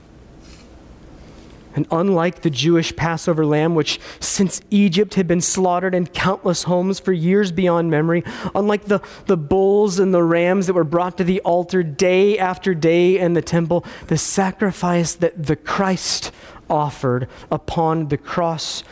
And 1.75 1.85
unlike 1.91 2.41
the 2.41 2.49
Jewish 2.49 2.95
Passover 2.95 3.45
lamb, 3.45 3.75
which 3.75 3.99
since 4.21 4.61
Egypt 4.69 5.15
had 5.15 5.27
been 5.27 5.41
slaughtered 5.41 5.93
in 5.93 6.07
countless 6.07 6.63
homes 6.63 6.99
for 6.99 7.11
years 7.11 7.51
beyond 7.51 7.91
memory, 7.91 8.23
unlike 8.55 8.85
the, 8.85 9.01
the 9.25 9.35
bulls 9.35 9.99
and 9.99 10.13
the 10.13 10.23
rams 10.23 10.67
that 10.67 10.73
were 10.73 10.85
brought 10.85 11.17
to 11.17 11.25
the 11.25 11.41
altar 11.41 11.83
day 11.83 12.39
after 12.39 12.73
day 12.73 13.19
in 13.19 13.33
the 13.33 13.41
temple, 13.41 13.83
the 14.07 14.17
sacrifice 14.17 15.15
that 15.15 15.47
the 15.47 15.57
Christ 15.57 16.31
offered 16.69 17.27
upon 17.51 18.07
the 18.07 18.17
cross 18.17 18.83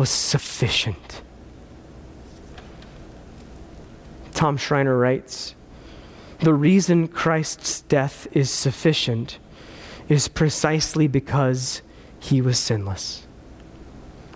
was 0.00 0.08
sufficient. 0.08 1.20
Tom 4.32 4.56
Schreiner 4.56 4.96
writes 4.96 5.54
The 6.38 6.54
reason 6.54 7.06
Christ's 7.06 7.82
death 7.82 8.26
is 8.32 8.48
sufficient 8.48 9.38
is 10.08 10.26
precisely 10.26 11.06
because 11.06 11.82
he 12.18 12.40
was 12.40 12.58
sinless. 12.58 13.26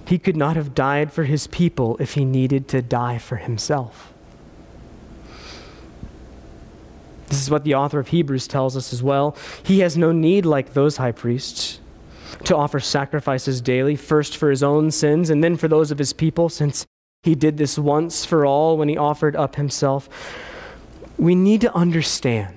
He 0.07 0.18
could 0.18 0.37
not 0.37 0.57
have 0.57 0.74
died 0.74 1.11
for 1.14 1.24
his 1.24 1.46
people 1.46 1.96
if 1.96 2.12
he 2.12 2.27
needed 2.27 2.68
to 2.68 2.83
die 2.83 3.16
for 3.16 3.37
himself. 3.37 4.12
This 7.29 7.40
is 7.40 7.50
what 7.50 7.64
the 7.64 7.74
author 7.74 7.98
of 7.98 8.09
Hebrews 8.09 8.48
tells 8.48 8.77
us 8.77 8.92
as 8.92 9.03
well. 9.03 9.35
He 9.62 9.81
has 9.81 9.96
no 9.96 10.12
need, 10.12 10.44
like 10.44 10.74
those 10.74 10.98
high 10.98 11.12
priests, 11.12 11.81
to 12.44 12.57
offer 12.57 12.81
sacrifices 12.81 13.61
daily, 13.61 13.97
first 13.97 14.37
for 14.37 14.51
his 14.51 14.62
own 14.62 14.90
sins 14.90 15.31
and 15.31 15.42
then 15.42 15.57
for 15.57 15.68
those 15.68 15.90
of 15.90 15.99
his 15.99 16.12
people, 16.12 16.49
since 16.49 16.87
he 17.23 17.35
did 17.35 17.57
this 17.57 17.79
once 17.79 18.25
for 18.25 18.44
all 18.44 18.77
when 18.77 18.88
he 18.88 18.97
offered 18.97 19.35
up 19.35 19.57
himself. 19.57 20.09
We 21.16 21.35
need 21.35 21.61
to 21.62 21.75
understand 21.75 22.57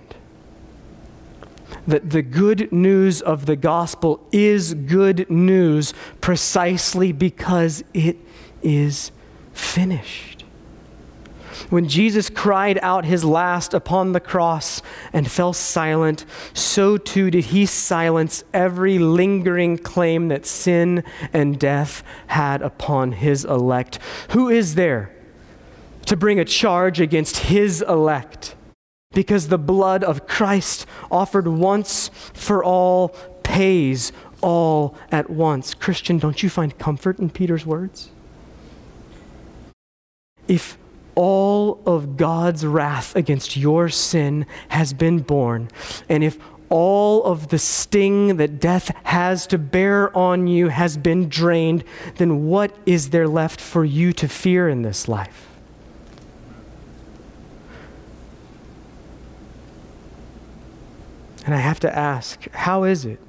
that 1.88 2.10
the 2.10 2.22
good 2.22 2.72
news 2.72 3.22
of 3.22 3.46
the 3.46 3.56
gospel 3.56 4.28
is 4.32 4.74
good 4.74 5.30
news 5.30 5.94
precisely 6.20 7.14
because 7.14 7.84
it 7.94 8.18
is 8.62 9.12
finished. 9.54 10.37
When 11.70 11.88
Jesus 11.88 12.30
cried 12.30 12.80
out 12.82 13.06
his 13.06 13.24
last 13.24 13.74
upon 13.74 14.12
the 14.12 14.20
cross 14.20 14.82
and 15.14 15.30
fell 15.30 15.54
silent, 15.54 16.26
so 16.54 16.98
too 16.98 17.30
did 17.30 17.46
he 17.46 17.66
silence 17.66 18.44
every 18.54 19.00
lingering 19.00 19.78
claim 19.78 20.28
that 20.30 20.46
sin 20.46 21.04
and 21.34 21.60
death 21.60 22.04
had 22.28 22.62
upon 22.62 23.14
his 23.14 23.46
elect. 23.46 24.00
Who 24.32 24.50
is 24.50 24.76
there 24.76 25.14
to 26.06 26.16
bring 26.16 26.40
a 26.40 26.46
charge 26.46 27.00
against 27.00 27.38
his 27.38 27.82
elect? 27.82 28.56
Because 29.12 29.48
the 29.48 29.58
blood 29.58 30.04
of 30.04 30.28
Christ 30.28 30.86
offered 31.10 31.48
once 31.48 32.10
for 32.34 32.64
all 32.64 33.10
pays 33.44 34.12
all 34.42 34.96
at 35.12 35.30
once. 35.30 35.74
Christian, 35.74 36.20
don't 36.20 36.44
you 36.44 36.50
find 36.50 36.78
comfort 36.78 37.20
in 37.20 37.30
Peter's 37.30 37.66
words? 37.66 38.10
If 40.48 40.78
all 41.18 41.82
of 41.88 42.16
God's 42.16 42.64
wrath 42.64 43.16
against 43.16 43.58
your 43.58 43.90
sin 43.90 44.46
has 44.70 44.94
been 44.94 45.20
borne, 45.20 45.68
and 46.08 46.24
if 46.24 46.38
all 46.70 47.24
of 47.24 47.48
the 47.48 47.58
sting 47.58 48.38
that 48.38 48.60
death 48.60 48.96
has 49.04 49.48
to 49.48 49.58
bear 49.58 50.16
on 50.16 50.46
you 50.48 50.68
has 50.68 50.96
been 50.96 51.28
drained, 51.28 51.84
then 52.18 52.46
what 52.46 52.76
is 52.86 53.10
there 53.10 53.28
left 53.28 53.60
for 53.60 53.84
you 53.84 54.14
to 54.14 54.28
fear 54.28 54.70
in 54.70 54.84
this 54.84 55.08
life? 55.08 55.48
And 61.46 61.56
I 61.56 61.60
have 61.60 61.80
to 61.80 61.98
ask, 61.98 62.48
how 62.52 62.84
is 62.84 63.06
it 63.06 63.20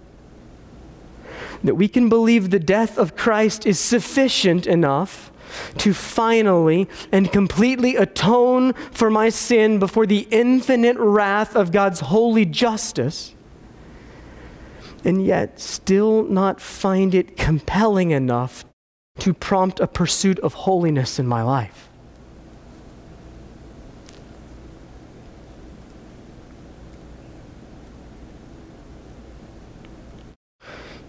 that 1.63 1.77
we 1.77 1.89
can 1.89 2.09
believe 2.09 2.51
the 2.51 2.59
death 2.59 2.99
of 2.99 3.17
Christ 3.17 3.67
is 3.67 3.79
sufficient 3.79 4.67
enough 4.67 5.33
to 5.79 5.95
finally 5.95 6.89
and 7.13 7.33
completely 7.33 7.97
atone 7.97 8.73
for 8.91 9.11
my 9.11 9.29
sin 9.29 9.79
before 9.79 10.07
the 10.07 10.27
infinite 10.31 10.97
wrath 10.99 11.55
of 11.57 11.73
God's 11.73 12.01
holy 12.01 12.45
justice, 12.45 13.35
and 15.05 15.25
yet 15.25 15.61
still 15.61 16.25
not 16.25 16.61
find 16.61 17.15
it 17.15 17.37
compelling 17.37 18.11
enough 18.11 18.65
to 19.19 19.35
prompt 19.35 19.81
a 19.81 19.87
pursuit 19.87 20.39
of 20.41 20.55
holiness 20.55 21.19
in 21.19 21.27
my 21.27 21.43
life? 21.43 21.89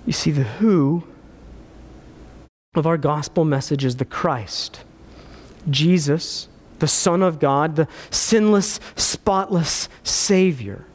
You 0.06 0.14
see, 0.14 0.32
the 0.32 0.44
who 0.44 1.04
of 2.76 2.86
our 2.86 3.00
gospel 3.00 3.46
message 3.46 3.84
is 3.84 3.96
the 3.96 4.06
Christ, 4.06 4.84
Jesus, 5.72 6.48
the 6.78 6.88
Son 6.88 7.24
of 7.24 7.40
God, 7.40 7.76
the 7.76 7.88
sinless, 8.12 8.80
spotless 8.96 9.90
Savior. 10.04 10.86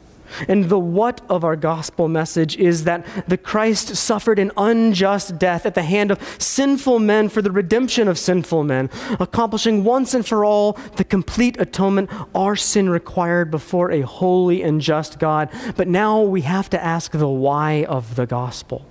And 0.47 0.69
the 0.69 0.79
what 0.79 1.19
of 1.29 1.43
our 1.43 1.57
gospel 1.57 2.07
message 2.07 2.55
is 2.55 2.85
that 2.85 3.05
the 3.27 3.37
Christ 3.37 3.93
suffered 3.97 4.39
an 4.39 4.53
unjust 4.55 5.37
death 5.37 5.65
at 5.65 5.75
the 5.75 5.83
hand 5.83 6.11
of 6.11 6.41
sinful 6.41 6.99
men 6.99 7.27
for 7.27 7.41
the 7.41 7.51
redemption 7.51 8.07
of 8.07 8.17
sinful 8.17 8.63
men, 8.63 8.89
accomplishing 9.19 9.83
once 9.83 10.13
and 10.13 10.25
for 10.25 10.45
all 10.45 10.73
the 10.95 11.03
complete 11.03 11.59
atonement 11.59 12.09
our 12.33 12.55
sin 12.55 12.89
required 12.89 13.51
before 13.51 13.91
a 13.91 13.99
holy 13.99 14.63
and 14.63 14.79
just 14.79 15.19
God. 15.19 15.49
But 15.75 15.89
now 15.89 16.21
we 16.21 16.41
have 16.41 16.69
to 16.69 16.81
ask 16.81 17.11
the 17.11 17.27
why 17.27 17.83
of 17.83 18.15
the 18.15 18.25
gospel. 18.25 18.85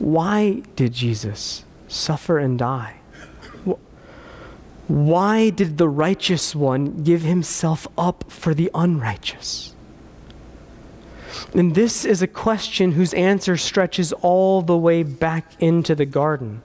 Why 0.00 0.62
did 0.76 0.94
Jesus 0.94 1.64
suffer 1.86 2.38
and 2.38 2.58
die? 2.58 2.96
Why 4.88 5.50
did 5.50 5.78
the 5.78 5.88
righteous 5.88 6.52
one 6.52 7.04
give 7.04 7.22
himself 7.22 7.86
up 7.96 8.24
for 8.28 8.54
the 8.54 8.70
unrighteous? 8.74 9.72
And 11.54 11.74
this 11.74 12.04
is 12.04 12.22
a 12.22 12.26
question 12.26 12.92
whose 12.92 13.14
answer 13.14 13.56
stretches 13.56 14.12
all 14.14 14.62
the 14.62 14.76
way 14.76 15.04
back 15.04 15.52
into 15.60 15.94
the 15.94 16.06
garden. 16.06 16.62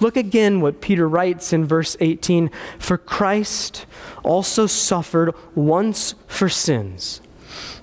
Look 0.00 0.16
again 0.16 0.60
what 0.60 0.80
Peter 0.80 1.08
writes 1.08 1.52
in 1.52 1.66
verse 1.66 1.96
18 2.00 2.50
For 2.78 2.96
Christ 2.96 3.84
also 4.22 4.66
suffered 4.66 5.34
once 5.54 6.14
for 6.28 6.48
sins, 6.48 7.20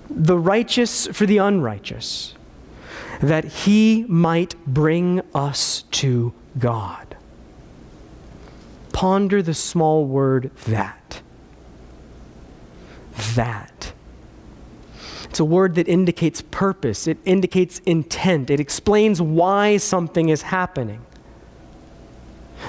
the 0.09 0.39
righteous 0.39 1.07
for 1.07 1.25
the 1.25 1.37
unrighteous 1.37 2.33
that 3.23 3.45
he 3.45 4.03
might 4.09 4.53
bring 4.65 5.21
us 5.33 5.83
to 5.91 6.33
God. 6.59 7.15
Ponder 8.91 9.41
the 9.41 9.53
small 9.53 10.05
word 10.05 10.51
that. 10.65 11.21
That. 13.35 13.93
It's 15.23 15.39
a 15.39 15.45
word 15.45 15.75
that 15.75 15.87
indicates 15.87 16.41
purpose, 16.41 17.07
it 17.07 17.17
indicates 17.23 17.79
intent, 17.85 18.49
it 18.49 18.59
explains 18.59 19.21
why 19.21 19.77
something 19.77 20.27
is 20.27 20.41
happening. 20.43 21.05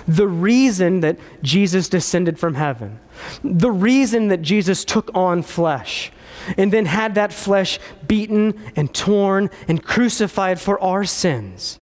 The 0.06 0.28
reason 0.28 1.00
that 1.00 1.18
Jesus 1.42 1.88
descended 1.88 2.38
from 2.38 2.54
heaven, 2.54 3.00
the 3.42 3.70
reason 3.70 4.28
that 4.28 4.42
Jesus 4.42 4.84
took 4.84 5.10
on 5.14 5.42
flesh, 5.42 6.12
and 6.56 6.72
then 6.72 6.86
had 6.86 7.14
that 7.14 7.32
flesh 7.32 7.78
beaten 8.06 8.54
and 8.76 8.94
torn 8.94 9.50
and 9.68 9.82
crucified 9.82 10.60
for 10.60 10.80
our 10.80 11.04
sins 11.04 11.78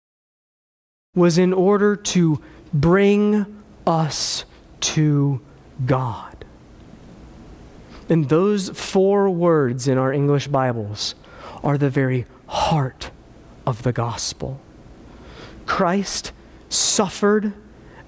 was 1.15 1.37
in 1.37 1.51
order 1.51 1.95
to 1.95 2.41
bring 2.73 3.45
us 3.85 4.45
to 4.79 5.41
God. 5.85 6.45
And 8.09 8.29
those 8.29 8.69
four 8.69 9.29
words 9.29 9.87
in 9.87 9.97
our 9.97 10.13
English 10.13 10.47
Bibles 10.47 11.15
are 11.63 11.77
the 11.77 11.89
very 11.89 12.25
heart 12.47 13.11
of 13.65 13.83
the 13.83 13.91
gospel. 13.91 14.61
Christ 15.65 16.31
suffered 16.69 17.53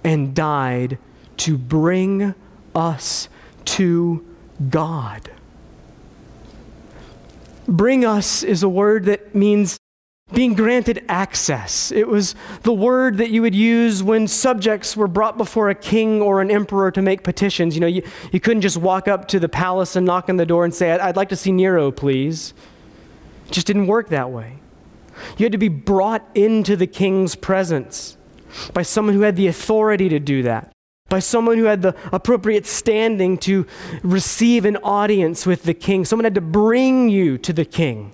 and 0.04 0.34
died 0.34 0.98
to 1.38 1.58
bring 1.58 2.34
us 2.76 3.30
to 3.66 4.26
God. 4.70 5.32
Bring 7.68 8.04
us 8.04 8.44
is 8.44 8.64
a 8.64 8.70
word 8.70 9.06
that 9.06 9.36
means 9.36 9.80
being 10.34 10.54
granted 10.54 11.04
access. 11.10 11.92
It 11.92 12.08
was 12.08 12.36
the 12.64 12.74
word 12.74 13.18
that 13.18 13.32
you 13.32 13.42
would 13.42 13.56
use 13.56 14.04
when 14.04 14.28
subjects 14.28 14.96
were 14.96 15.08
brought 15.08 15.38
before 15.38 15.70
a 15.70 15.76
king 15.76 16.22
or 16.22 16.42
an 16.42 16.52
emperor 16.52 16.92
to 16.92 17.02
make 17.02 17.24
petitions. 17.24 17.76
You 17.76 17.82
know, 17.82 17.88
you, 17.88 18.04
you 18.32 18.40
couldn't 18.40 18.62
just 18.62 18.78
walk 18.78 19.08
up 19.08 19.28
to 19.30 19.40
the 19.40 19.50
palace 19.50 19.96
and 19.96 20.06
knock 20.06 20.30
on 20.30 20.38
the 20.38 20.46
door 20.46 20.66
and 20.66 20.74
say, 20.74 20.92
I'd, 20.92 21.00
I'd 21.00 21.16
like 21.16 21.30
to 21.30 21.36
see 21.36 21.52
Nero, 21.52 21.92
please. 21.92 22.54
It 23.48 23.54
just 23.54 23.68
didn't 23.68 23.88
work 23.88 24.10
that 24.10 24.30
way. 24.30 24.60
You 25.38 25.46
had 25.46 25.52
to 25.52 25.58
be 25.58 25.68
brought 25.68 26.28
into 26.36 26.76
the 26.76 26.88
king's 26.88 27.36
presence 27.36 28.18
by 28.74 28.84
someone 28.84 29.16
who 29.16 29.22
had 29.22 29.36
the 29.36 29.48
authority 29.48 30.10
to 30.10 30.20
do 30.20 30.44
that, 30.44 30.72
by 31.10 31.20
someone 31.20 31.58
who 31.58 31.66
had 31.66 31.82
the 31.82 31.96
appropriate 32.14 32.66
standing 32.66 33.38
to 33.40 33.66
receive 34.04 34.66
an 34.66 34.78
audience 34.78 35.46
with 35.46 35.64
the 35.64 35.74
king. 35.74 36.06
Someone 36.06 36.24
had 36.24 36.36
to 36.36 36.42
bring 36.42 37.10
you 37.10 37.38
to 37.40 37.52
the 37.52 37.66
king. 37.66 38.14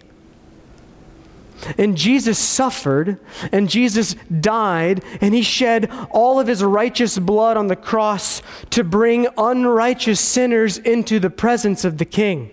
And 1.77 1.97
Jesus 1.97 2.37
suffered, 2.37 3.19
and 3.51 3.69
Jesus 3.69 4.15
died, 4.39 5.03
and 5.21 5.33
he 5.33 5.41
shed 5.41 5.89
all 6.11 6.39
of 6.39 6.47
his 6.47 6.63
righteous 6.63 7.17
blood 7.17 7.57
on 7.57 7.67
the 7.67 7.75
cross 7.75 8.41
to 8.71 8.83
bring 8.83 9.27
unrighteous 9.37 10.19
sinners 10.19 10.77
into 10.77 11.19
the 11.19 11.29
presence 11.29 11.85
of 11.85 11.97
the 11.97 12.05
king. 12.05 12.51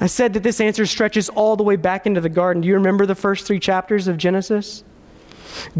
I 0.00 0.06
said 0.06 0.32
that 0.32 0.42
this 0.42 0.60
answer 0.60 0.84
stretches 0.84 1.28
all 1.28 1.54
the 1.54 1.62
way 1.62 1.76
back 1.76 2.06
into 2.06 2.20
the 2.20 2.28
garden. 2.28 2.62
Do 2.62 2.68
you 2.68 2.74
remember 2.74 3.06
the 3.06 3.14
first 3.14 3.46
three 3.46 3.60
chapters 3.60 4.08
of 4.08 4.16
Genesis? 4.16 4.82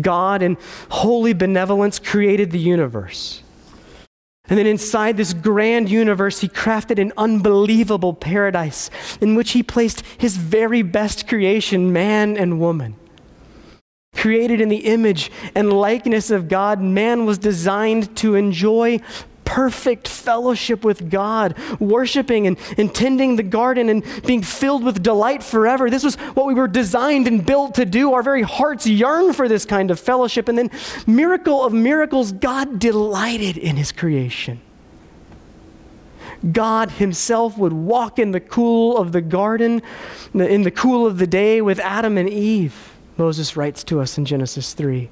God, 0.00 0.42
in 0.42 0.56
holy 0.90 1.32
benevolence, 1.32 1.98
created 1.98 2.50
the 2.50 2.58
universe. 2.58 3.42
And 4.48 4.58
then 4.58 4.66
inside 4.66 5.16
this 5.16 5.32
grand 5.32 5.88
universe, 5.88 6.40
he 6.40 6.48
crafted 6.48 7.00
an 7.00 7.12
unbelievable 7.16 8.12
paradise 8.12 8.90
in 9.20 9.34
which 9.34 9.52
he 9.52 9.62
placed 9.62 10.02
his 10.18 10.36
very 10.36 10.82
best 10.82 11.28
creation, 11.28 11.92
man 11.92 12.36
and 12.36 12.60
woman. 12.60 12.96
Created 14.14 14.60
in 14.60 14.68
the 14.68 14.84
image 14.84 15.30
and 15.54 15.72
likeness 15.72 16.30
of 16.30 16.48
God, 16.48 16.80
man 16.80 17.24
was 17.24 17.38
designed 17.38 18.14
to 18.18 18.34
enjoy 18.34 19.00
perfect 19.52 20.08
fellowship 20.08 20.82
with 20.82 21.10
God, 21.10 21.58
worshiping 21.78 22.46
and, 22.46 22.94
tending 22.94 23.36
the 23.36 23.42
garden 23.42 23.90
and 23.90 24.02
being 24.26 24.42
filled 24.42 24.82
with 24.82 25.02
delight 25.02 25.42
forever. 25.42 25.90
This 25.90 26.02
was 26.02 26.14
what 26.14 26.46
we 26.46 26.54
were 26.54 26.68
designed 26.68 27.28
and 27.28 27.44
built 27.44 27.74
to 27.74 27.84
do. 27.84 28.14
Our 28.14 28.22
very 28.22 28.40
hearts 28.40 28.86
yearn 28.86 29.34
for 29.34 29.48
this 29.48 29.66
kind 29.66 29.90
of 29.90 30.00
fellowship. 30.00 30.48
And 30.48 30.56
then, 30.56 30.70
miracle 31.06 31.62
of 31.62 31.74
miracles, 31.74 32.32
God 32.32 32.78
delighted 32.78 33.58
in 33.58 33.76
his 33.76 33.92
creation. 33.92 34.62
God 36.50 36.90
Himself 36.92 37.58
would 37.58 37.74
walk 37.74 38.18
in 38.18 38.30
the 38.30 38.40
cool 38.40 38.96
of 38.96 39.12
the 39.12 39.20
garden, 39.20 39.82
in 40.32 40.62
the 40.62 40.70
cool 40.70 41.06
of 41.06 41.18
the 41.18 41.26
day 41.26 41.60
with 41.60 41.78
Adam 41.78 42.16
and 42.16 42.28
Eve, 42.28 42.94
Moses 43.18 43.54
writes 43.54 43.84
to 43.84 44.00
us 44.00 44.16
in 44.16 44.24
Genesis 44.24 44.72
3. 44.72 45.10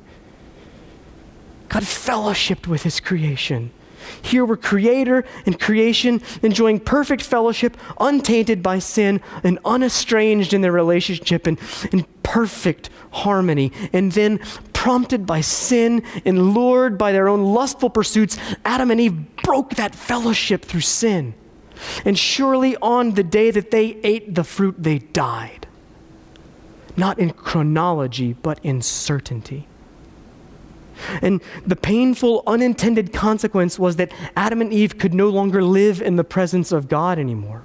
God 1.68 1.82
fellowshipped 1.82 2.66
with 2.66 2.84
His 2.84 3.00
creation. 3.00 3.70
Here 4.22 4.44
we're 4.44 4.56
creator 4.56 5.24
and 5.46 5.58
creation 5.58 6.22
enjoying 6.42 6.80
perfect 6.80 7.22
fellowship, 7.22 7.76
untainted 7.98 8.62
by 8.62 8.78
sin, 8.78 9.20
and 9.42 9.58
unestranged 9.64 10.52
in 10.52 10.60
their 10.60 10.72
relationship, 10.72 11.46
and 11.46 11.58
in 11.92 12.04
perfect 12.22 12.90
harmony. 13.10 13.72
And 13.92 14.12
then, 14.12 14.40
prompted 14.72 15.26
by 15.26 15.42
sin 15.42 16.02
and 16.24 16.54
lured 16.54 16.96
by 16.96 17.12
their 17.12 17.28
own 17.28 17.44
lustful 17.44 17.90
pursuits, 17.90 18.38
Adam 18.64 18.90
and 18.90 19.00
Eve 19.00 19.36
broke 19.42 19.74
that 19.74 19.94
fellowship 19.94 20.64
through 20.64 20.80
sin. 20.80 21.34
And 22.04 22.18
surely 22.18 22.76
on 22.76 23.12
the 23.12 23.22
day 23.22 23.50
that 23.50 23.70
they 23.70 23.98
ate 24.02 24.34
the 24.34 24.44
fruit, 24.44 24.76
they 24.78 24.98
died. 24.98 25.66
Not 26.96 27.18
in 27.18 27.30
chronology, 27.30 28.32
but 28.32 28.58
in 28.62 28.82
certainty. 28.82 29.66
And 31.22 31.40
the 31.66 31.76
painful, 31.76 32.42
unintended 32.46 33.12
consequence 33.12 33.78
was 33.78 33.96
that 33.96 34.12
Adam 34.36 34.60
and 34.60 34.72
Eve 34.72 34.98
could 34.98 35.14
no 35.14 35.28
longer 35.28 35.62
live 35.62 36.00
in 36.00 36.16
the 36.16 36.24
presence 36.24 36.72
of 36.72 36.88
God 36.88 37.18
anymore. 37.18 37.62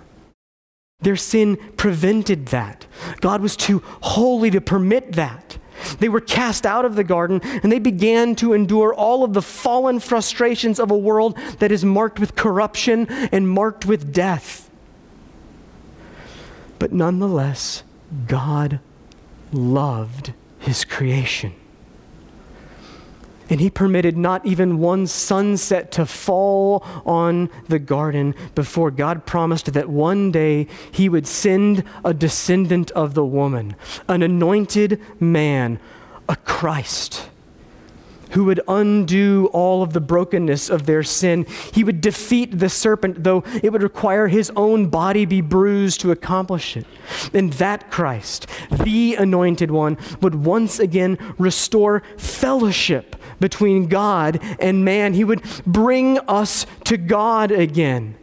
Their 1.01 1.15
sin 1.15 1.57
prevented 1.77 2.47
that. 2.47 2.87
God 3.21 3.41
was 3.41 3.55
too 3.55 3.83
holy 4.01 4.49
to 4.51 4.61
permit 4.61 5.13
that. 5.13 5.57
They 5.99 6.09
were 6.09 6.21
cast 6.21 6.65
out 6.65 6.85
of 6.85 6.95
the 6.95 7.03
garden 7.03 7.41
and 7.43 7.71
they 7.71 7.79
began 7.79 8.35
to 8.37 8.53
endure 8.53 8.93
all 8.93 9.23
of 9.23 9.33
the 9.33 9.41
fallen 9.41 9.99
frustrations 9.99 10.79
of 10.79 10.89
a 10.89 10.97
world 10.97 11.37
that 11.59 11.71
is 11.71 11.83
marked 11.83 12.19
with 12.19 12.35
corruption 12.35 13.07
and 13.09 13.49
marked 13.49 13.85
with 13.85 14.13
death. 14.13 14.69
But 16.79 16.91
nonetheless, 16.91 17.83
God 18.27 18.79
loved 19.51 20.33
his 20.59 20.85
creation. 20.85 21.53
And 23.49 23.59
he 23.59 23.69
permitted 23.69 24.17
not 24.17 24.45
even 24.45 24.79
one 24.79 25.07
sunset 25.07 25.91
to 25.93 26.05
fall 26.05 26.83
on 27.05 27.49
the 27.67 27.79
garden 27.79 28.33
before 28.55 28.91
God 28.91 29.25
promised 29.25 29.73
that 29.73 29.89
one 29.89 30.31
day 30.31 30.67
he 30.91 31.09
would 31.09 31.27
send 31.27 31.83
a 32.03 32.13
descendant 32.13 32.91
of 32.91 33.13
the 33.13 33.25
woman, 33.25 33.75
an 34.07 34.23
anointed 34.23 34.99
man, 35.19 35.79
a 36.27 36.35
Christ 36.37 37.29
who 38.31 38.43
would 38.43 38.59
undo 38.67 39.49
all 39.53 39.81
of 39.81 39.93
the 39.93 40.01
brokenness 40.01 40.69
of 40.69 40.85
their 40.85 41.03
sin. 41.03 41.45
He 41.73 41.85
would 41.85 42.01
defeat 42.01 42.59
the 42.59 42.67
serpent, 42.67 43.23
though 43.23 43.43
it 43.63 43.71
would 43.71 43.81
require 43.81 44.27
his 44.27 44.51
own 44.57 44.87
body 44.87 45.25
be 45.25 45.39
bruised 45.39 46.01
to 46.01 46.11
accomplish 46.11 46.75
it. 46.75 46.85
And 47.33 47.53
that 47.53 47.89
Christ, 47.89 48.47
the 48.69 49.15
anointed 49.15 49.71
one, 49.71 49.97
would 50.21 50.35
once 50.35 50.79
again 50.79 51.17
restore 51.37 52.03
fellowship 52.17 53.14
between 53.39 53.87
God 53.87 54.39
and 54.59 54.85
man. 54.85 55.13
He 55.13 55.23
would 55.23 55.43
bring 55.65 56.19
us 56.19 56.65
to 56.85 56.97
God 56.97 57.51
again. 57.51 58.17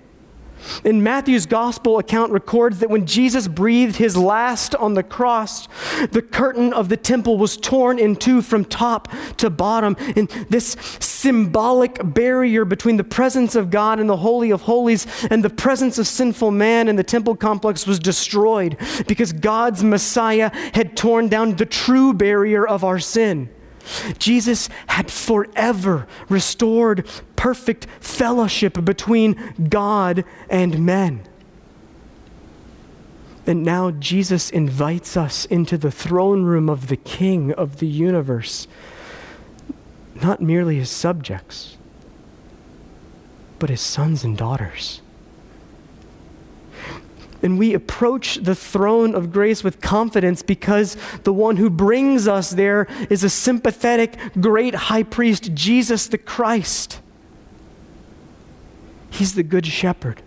In 0.85 1.03
Matthew's 1.03 1.47
gospel 1.47 1.99
account 1.99 2.33
records 2.33 2.79
that 2.81 2.91
when 2.91 3.07
Jesus 3.07 3.49
breathed 3.49 3.97
his 3.97 4.17
last 4.17 4.75
on 4.75 4.95
the 4.95 5.03
cross, 5.03 5.69
the 6.11 6.23
curtain 6.23 6.73
of 6.73 6.89
the 6.89 6.97
temple 6.97 7.39
was 7.39 7.57
torn 7.57 7.99
in 7.99 8.17
two 8.17 8.43
from 8.43 8.65
top 8.65 9.09
to 9.39 9.51
bottom. 9.51 9.97
And 10.17 10.29
this 10.51 10.77
symbolic 11.01 11.99
barrier 12.03 12.65
between 12.65 12.97
the 12.97 13.05
presence 13.05 13.55
of 13.55 13.71
God 13.71 14.01
and 14.01 14.09
the 14.09 14.17
Holy 14.17 14.51
of 14.51 14.63
Holies 14.63 15.07
and 15.31 15.45
the 15.45 15.51
presence 15.51 15.99
of 15.99 16.07
sinful 16.07 16.51
man 16.51 16.89
in 16.89 16.97
the 16.97 17.05
temple 17.05 17.37
complex 17.37 17.87
was 17.87 17.99
destroyed 17.99 18.77
because 19.07 19.33
God's 19.33 19.83
Messiah 19.83 20.51
had 20.75 20.97
torn 20.97 21.29
down 21.29 21.57
the 21.57 21.67
true 21.67 22.13
barrier 22.13 22.67
of 22.67 22.85
our 22.85 22.99
sin. 22.99 23.49
Jesus 24.19 24.69
had 24.87 25.11
forever 25.11 26.07
restored 26.29 27.07
perfect 27.37 27.87
fellowship 28.01 28.85
between 28.85 29.69
God 29.69 30.25
and 30.49 30.85
men. 30.87 31.23
And 33.47 33.65
now 33.65 33.91
Jesus 33.91 34.51
invites 34.51 35.17
us 35.17 35.45
into 35.47 35.77
the 35.77 35.91
throne 35.91 36.45
room 36.45 36.69
of 36.69 36.87
the 36.87 36.97
King 36.97 37.53
of 37.53 37.79
the 37.79 37.89
universe, 37.89 38.69
not 40.15 40.41
merely 40.41 40.79
as 40.79 40.91
subjects, 40.91 41.77
but 43.59 43.71
as 43.71 43.81
sons 43.81 44.23
and 44.23 44.39
daughters 44.39 45.02
and 47.43 47.59
we 47.59 47.75
approach 47.75 48.37
the 48.37 48.55
throne 48.55 49.15
of 49.15 49.33
grace 49.33 49.65
with 49.65 49.81
confidence 49.81 50.43
because 50.43 50.97
the 51.25 51.33
one 51.33 51.57
who 51.57 51.69
brings 51.69 52.29
us 52.29 52.51
there 52.51 52.87
is 53.11 53.25
a 53.25 53.31
sympathetic, 53.31 54.17
great 54.41 54.75
high 54.75 55.03
priest, 55.03 55.53
Jesus 55.55 56.07
the 56.07 56.19
Christ. 56.19 57.01
He's 59.11 59.35
the 59.35 59.43
good 59.43 59.67
shepherd 59.67 60.23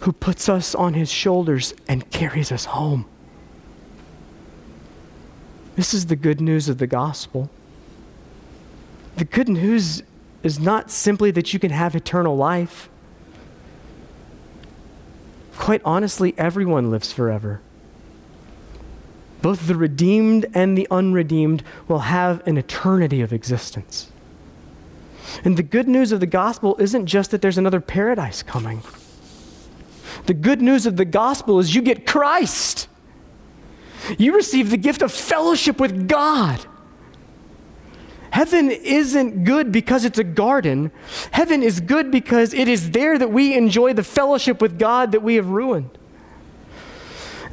who 0.00 0.12
puts 0.12 0.48
us 0.48 0.74
on 0.74 0.94
his 0.94 1.10
shoulders 1.10 1.72
and 1.88 2.10
carries 2.10 2.52
us 2.52 2.66
home. 2.66 3.06
This 5.76 5.94
is 5.94 6.06
the 6.06 6.16
good 6.16 6.40
news 6.40 6.68
of 6.68 6.78
the 6.78 6.86
gospel. 6.86 7.48
The 9.16 9.24
good 9.24 9.48
news 9.48 10.02
is 10.42 10.58
not 10.58 10.90
simply 10.90 11.30
that 11.30 11.52
you 11.52 11.58
can 11.58 11.70
have 11.70 11.96
eternal 11.96 12.36
life 12.36 12.90
quite 15.56 15.82
honestly, 15.84 16.34
everyone 16.36 16.90
lives 16.90 17.12
forever. 17.12 17.60
Both 19.42 19.66
the 19.66 19.74
redeemed 19.74 20.46
and 20.54 20.76
the 20.76 20.88
unredeemed 20.90 21.62
will 21.86 22.00
have 22.00 22.46
an 22.46 22.56
eternity 22.56 23.20
of 23.20 23.32
existence. 23.32 24.10
And 25.44 25.56
the 25.56 25.62
good 25.62 25.88
news 25.88 26.12
of 26.12 26.20
the 26.20 26.26
gospel 26.26 26.76
isn't 26.78 27.06
just 27.06 27.30
that 27.30 27.42
there's 27.42 27.58
another 27.58 27.80
paradise 27.80 28.42
coming. 28.42 28.82
The 30.26 30.34
good 30.34 30.62
news 30.62 30.86
of 30.86 30.96
the 30.96 31.04
gospel 31.04 31.58
is 31.58 31.74
you 31.74 31.82
get 31.82 32.06
Christ. 32.06 32.88
You 34.18 34.34
receive 34.34 34.70
the 34.70 34.76
gift 34.76 35.02
of 35.02 35.12
fellowship 35.12 35.80
with 35.80 36.08
God. 36.08 36.64
Heaven 38.34 38.68
isn't 38.68 39.44
good 39.44 39.70
because 39.70 40.04
it's 40.04 40.18
a 40.18 40.24
garden. 40.24 40.90
Heaven 41.30 41.62
is 41.62 41.78
good 41.78 42.10
because 42.10 42.52
it 42.52 42.66
is 42.66 42.90
there 42.90 43.16
that 43.16 43.30
we 43.30 43.54
enjoy 43.54 43.92
the 43.92 44.02
fellowship 44.02 44.60
with 44.60 44.76
God 44.76 45.12
that 45.12 45.22
we 45.22 45.36
have 45.36 45.50
ruined. 45.50 45.96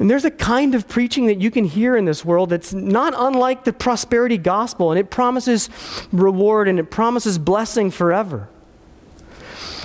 And 0.00 0.10
there's 0.10 0.24
a 0.24 0.30
kind 0.32 0.74
of 0.74 0.88
preaching 0.88 1.26
that 1.26 1.40
you 1.40 1.52
can 1.52 1.66
hear 1.66 1.96
in 1.96 2.04
this 2.04 2.24
world 2.24 2.50
that's 2.50 2.72
not 2.72 3.14
unlike 3.16 3.62
the 3.62 3.72
prosperity 3.72 4.38
gospel, 4.38 4.90
and 4.90 4.98
it 4.98 5.08
promises 5.08 5.70
reward 6.10 6.66
and 6.66 6.80
it 6.80 6.90
promises 6.90 7.38
blessing 7.38 7.92
forever. 7.92 8.48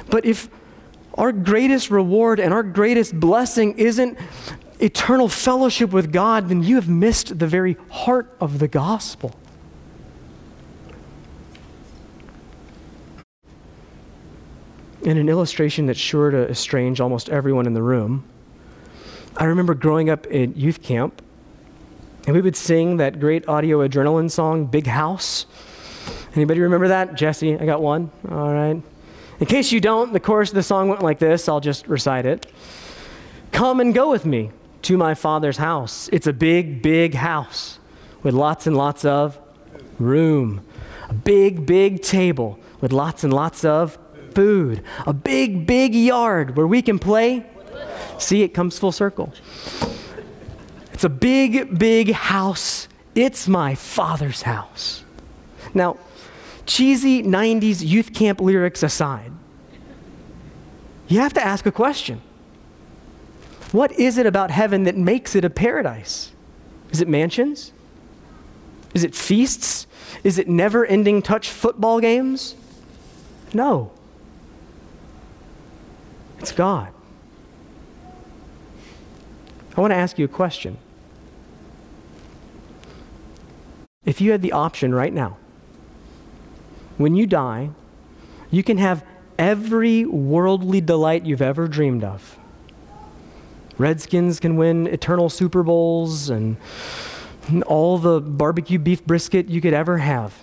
But 0.10 0.26
if 0.26 0.50
our 1.14 1.32
greatest 1.32 1.92
reward 1.92 2.40
and 2.40 2.52
our 2.52 2.64
greatest 2.64 3.20
blessing 3.20 3.78
isn't 3.78 4.18
eternal 4.80 5.30
fellowship 5.30 5.92
with 5.92 6.12
God, 6.12 6.50
then 6.50 6.64
you 6.64 6.74
have 6.74 6.90
missed 6.90 7.38
the 7.38 7.46
very 7.46 7.78
heart 7.92 8.36
of 8.42 8.58
the 8.58 8.68
gospel. 8.68 9.36
In 15.08 15.18
an 15.18 15.30
illustration 15.30 15.86
that's 15.86 15.98
sure 15.98 16.32
to 16.32 16.50
estrange 16.50 17.00
almost 17.00 17.30
everyone 17.30 17.66
in 17.66 17.74
the 17.74 17.82
room, 17.82 18.26
I 19.38 19.46
remember 19.46 19.74
growing 19.74 20.10
up 20.10 20.26
at 20.26 20.58
youth 20.58 20.84
camp, 20.84 21.22
and 22.26 22.36
we 22.36 22.42
would 22.42 22.58
sing 22.58 22.98
that 22.98 23.18
great 23.18 23.48
audio 23.48 23.88
adrenaline 23.88 24.30
song, 24.30 24.66
Big 24.66 24.86
House. 24.86 25.46
Anybody 26.36 26.60
remember 26.60 26.90
that? 26.90 27.16
Jesse, 27.16 27.58
I 27.58 27.66
got 27.66 27.82
one. 27.82 28.12
All 28.30 28.54
right. 28.54 28.84
In 29.40 29.46
case 29.46 29.72
you 29.72 29.80
don't, 29.80 30.12
the 30.12 30.20
chorus 30.20 30.50
of 30.50 30.56
the 30.56 30.64
song 30.64 30.90
went 30.90 31.02
like 31.02 31.20
this. 31.20 31.48
I'll 31.48 31.62
just 31.62 31.88
recite 31.88 32.26
it. 32.26 32.46
Come 33.54 33.80
and 33.80 33.94
go 33.94 34.12
with 34.12 34.26
me 34.26 34.52
to 34.82 34.98
my 34.98 35.14
father's 35.14 35.56
house. 35.56 36.10
It's 36.12 36.28
a 36.28 36.34
big, 36.34 36.82
big 36.82 37.14
house 37.14 37.80
with 38.24 38.34
lots 38.34 38.68
and 38.68 38.76
lots 38.76 39.06
of 39.06 39.40
room. 40.00 40.66
A 41.08 41.14
big, 41.14 41.66
big 41.66 42.02
table 42.02 42.60
with 42.82 42.92
lots 42.92 43.24
and 43.24 43.32
lots 43.32 43.64
of 43.64 43.98
food. 44.38 44.84
A 45.06 45.14
big, 45.14 45.66
big 45.66 45.96
yard 45.96 46.56
where 46.56 46.68
we 46.68 46.82
can 46.82 47.00
play 47.00 47.44
See, 48.18 48.42
it 48.44 48.50
comes 48.50 48.80
full 48.80 48.92
circle. 48.92 49.34
It's 50.94 51.04
a 51.04 51.10
big, 51.10 51.78
big 51.78 52.12
house. 52.12 52.88
It's 53.14 53.48
my 53.48 53.76
father's 53.76 54.44
house. 54.44 55.04
Now, 55.74 55.98
cheesy 56.66 57.22
90s 57.24 57.86
youth 57.86 58.14
camp 58.14 58.42
lyrics 58.42 58.84
aside, 58.84 59.32
you 61.08 61.20
have 61.20 61.34
to 61.34 61.46
ask 61.46 61.66
a 61.66 61.72
question. 61.72 62.22
What 63.72 63.92
is 63.94 64.18
it 64.18 64.26
about 64.26 64.50
heaven 64.50 64.84
that 64.84 64.96
makes 64.98 65.36
it 65.36 65.46
a 65.46 65.50
paradise? 65.50 66.32
Is 66.92 67.02
it 67.02 67.08
mansions? 67.08 67.72
Is 68.94 69.04
it 69.04 69.14
feasts? 69.14 69.88
Is 70.24 70.40
it 70.40 70.48
never 70.48 70.86
ending 70.86 71.22
touch 71.22 71.50
football 71.50 72.00
games? 72.00 72.56
No. 73.54 73.92
It's 76.40 76.52
God. 76.52 76.94
I 79.76 79.82
want 79.82 79.92
to 79.92 79.96
ask 79.96 80.18
you 80.18 80.26
a 80.26 80.30
question. 80.30 80.78
If 84.06 84.22
you 84.22 84.32
had 84.32 84.42
the 84.42 84.54
option 84.54 84.96
right 84.96 85.14
now, 85.14 85.38
when 86.98 87.16
you 87.16 87.28
die, 87.28 87.70
you 88.50 88.64
can 88.64 88.78
have 88.78 89.06
every 89.38 90.06
worldly 90.06 90.82
delight 90.82 91.26
you've 91.26 91.42
ever 91.42 91.68
dreamed 91.68 92.04
of. 92.04 92.40
Redskins 93.78 94.40
can 94.40 94.56
win 94.56 94.88
eternal 94.88 95.30
Super 95.30 95.62
Bowls 95.62 96.30
and 96.30 96.58
all 97.68 97.98
the 97.98 98.20
barbecue 98.20 98.80
beef 98.80 99.06
brisket 99.06 99.50
you 99.50 99.62
could 99.62 99.74
ever 99.74 100.00
have. 100.00 100.34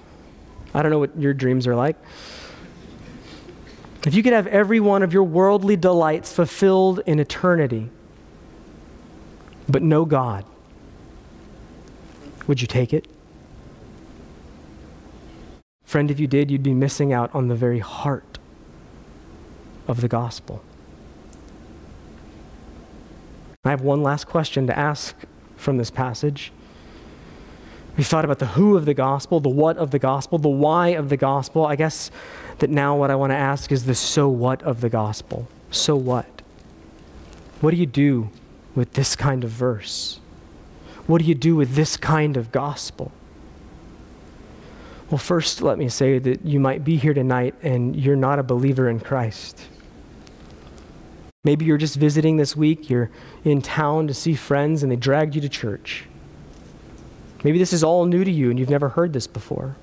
I 0.73 0.83
don't 0.83 0.93
know 0.93 0.99
what 0.99 1.19
your 1.19 1.35
dreams 1.35 1.67
are 1.67 1.75
like. 1.75 1.97
If 4.07 4.15
you 4.15 4.23
could 4.23 4.35
have 4.35 4.47
every 4.49 4.81
one 4.81 5.03
of 5.03 5.13
your 5.15 5.25
worldly 5.25 5.77
delights 5.77 6.33
fulfilled 6.33 7.01
in 7.07 7.19
eternity, 7.19 7.89
but 9.69 9.83
no 9.83 10.05
God, 10.05 10.45
would 12.47 12.61
you 12.61 12.67
take 12.67 12.93
it? 12.93 13.07
Friend, 15.85 16.11
if 16.11 16.21
you 16.21 16.27
did, 16.27 16.51
you'd 16.51 16.63
be 16.63 16.75
missing 16.75 17.13
out 17.13 17.35
on 17.35 17.49
the 17.49 17.55
very 17.55 17.79
heart 17.79 18.39
of 19.89 20.01
the 20.01 20.09
gospel. 20.09 20.63
I 23.65 23.71
have 23.71 23.81
one 23.81 24.03
last 24.03 24.27
question 24.27 24.67
to 24.67 24.79
ask 24.79 25.17
from 25.57 25.79
this 25.79 25.91
passage. 25.91 26.53
We 27.97 28.03
thought 28.03 28.25
about 28.25 28.41
the 28.41 28.47
who 28.47 28.77
of 28.77 28.87
the 28.87 28.95
gospel, 28.95 29.41
the 29.41 29.49
what 29.49 29.77
of 29.77 29.91
the 29.93 29.99
gospel, 29.99 30.39
the 30.39 30.49
why 30.49 30.89
of 30.89 31.09
the 31.09 31.17
gospel. 31.17 31.65
I 31.65 31.77
guess 31.77 32.11
that 32.59 32.71
now 32.71 32.97
what 32.97 33.11
I 33.11 33.15
want 33.15 33.31
to 33.31 33.37
ask 33.37 33.71
is 33.71 33.85
the 33.85 33.95
so 33.95 34.29
what 34.29 34.63
of 34.63 34.81
the 34.81 34.89
gospel. 34.89 35.49
So 35.71 35.95
what? 35.95 36.43
What 37.61 37.71
do 37.71 37.77
you 37.77 37.87
do 37.87 38.31
with 38.75 38.95
this 38.95 39.15
kind 39.15 39.45
of 39.45 39.51
verse? 39.51 40.19
What 41.07 41.21
do 41.21 41.25
you 41.25 41.35
do 41.35 41.55
with 41.55 41.75
this 41.75 41.97
kind 41.97 42.37
of 42.37 42.51
gospel? 42.51 43.13
Well, 45.11 45.19
first, 45.19 45.63
let 45.63 45.79
me 45.79 45.89
say 45.89 46.19
that 46.19 46.45
you 46.45 46.59
might 46.59 46.83
be 46.83 46.97
here 46.97 47.15
tonight 47.15 47.55
and 47.63 47.95
you're 47.95 48.17
not 48.17 48.39
a 48.39 48.43
believer 48.43 48.89
in 48.89 48.99
Christ. 48.99 49.69
Maybe 51.45 51.67
you're 51.67 51.79
just 51.79 51.97
visiting 51.97 52.39
this 52.39 52.57
week, 52.57 52.89
you're 52.89 53.11
in 53.45 53.61
town 53.61 54.07
to 54.07 54.15
see 54.15 54.35
friends, 54.35 54.83
and 54.83 54.91
they 54.91 54.97
dragged 54.97 55.35
you 55.35 55.43
to 55.43 55.49
church. 55.49 56.07
Maybe 57.45 57.59
this 57.59 57.73
is 57.73 57.85
all 57.85 58.07
new 58.07 58.25
to 58.25 58.31
you 58.31 58.51
and 58.51 58.59
you've 58.59 58.71
never 58.71 58.89
heard 58.91 59.13
this 59.13 59.29
before. 59.29 59.77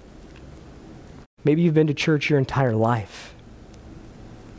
Maybe 1.46 1.62
you've 1.62 1.74
been 1.74 1.88
to 1.88 1.94
church 1.94 2.30
your 2.30 2.38
entire 2.38 2.76
life, 2.76 3.34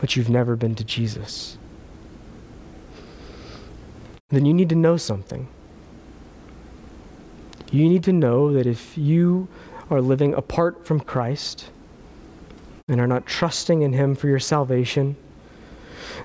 but 0.01 0.17
you've 0.17 0.31
never 0.31 0.57
been 0.57 0.75
to 0.77 0.85
Jesus 0.85 1.59
then 4.33 4.47
you 4.47 4.55
need 4.55 4.71
to 4.71 4.75
know 4.75 4.97
something. 4.97 5.47
You 7.71 7.89
need 7.89 8.03
to 8.05 8.13
know 8.13 8.53
that 8.55 8.67
if 8.67 8.97
you 8.97 9.47
are 9.91 10.01
living 10.01 10.33
apart 10.33 10.87
from 10.87 11.01
Christ 11.01 11.71
and 12.89 12.99
are 12.99 13.07
not 13.07 13.27
trusting 13.27 13.83
in 13.83 13.93
Him 13.93 14.15
for 14.15 14.29
your 14.29 14.39
salvation, 14.39 15.17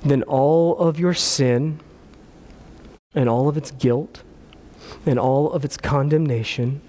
then 0.03 0.23
all 0.23 0.77
of 0.77 0.99
your 0.99 1.13
sin 1.13 1.81
and 3.13 3.27
all 3.27 3.49
of 3.49 3.57
its 3.57 3.71
guilt 3.71 4.23
and 5.05 5.19
all 5.19 5.51
of 5.51 5.63
its 5.63 5.77
condemnation 5.77 6.81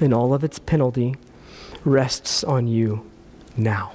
and 0.00 0.12
all 0.12 0.34
of 0.34 0.42
its 0.42 0.58
penalty 0.58 1.14
rests 1.84 2.42
on 2.42 2.66
you 2.66 3.08
now. 3.56 3.92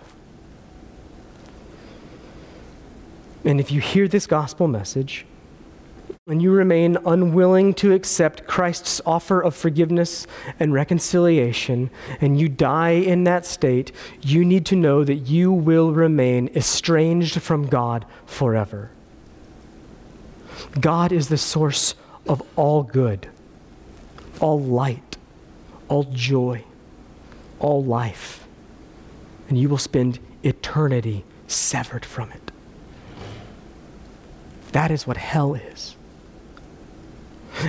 And 3.43 3.59
if 3.59 3.71
you 3.71 3.81
hear 3.81 4.07
this 4.07 4.27
gospel 4.27 4.67
message, 4.67 5.25
and 6.27 6.43
you 6.43 6.51
remain 6.51 6.95
unwilling 7.05 7.73
to 7.73 7.91
accept 7.91 8.45
Christ's 8.45 9.01
offer 9.03 9.41
of 9.41 9.55
forgiveness 9.55 10.27
and 10.59 10.73
reconciliation, 10.73 11.89
and 12.21 12.39
you 12.39 12.47
die 12.47 12.91
in 12.91 13.23
that 13.23 13.47
state, 13.47 13.91
you 14.21 14.45
need 14.45 14.65
to 14.67 14.75
know 14.75 15.03
that 15.03 15.15
you 15.15 15.51
will 15.51 15.91
remain 15.91 16.49
estranged 16.55 17.41
from 17.41 17.65
God 17.65 18.05
forever. 18.27 18.91
God 20.79 21.11
is 21.11 21.29
the 21.29 21.37
source 21.37 21.95
of 22.27 22.43
all 22.55 22.83
good, 22.83 23.27
all 24.39 24.59
light, 24.59 25.17
all 25.87 26.03
joy, 26.03 26.63
all 27.59 27.83
life, 27.83 28.47
and 29.47 29.57
you 29.57 29.69
will 29.69 29.77
spend 29.77 30.19
eternity 30.43 31.25
severed 31.47 32.05
from 32.05 32.31
it. 32.31 32.51
That 34.71 34.91
is 34.91 35.07
what 35.07 35.17
hell 35.17 35.55
is 35.55 35.95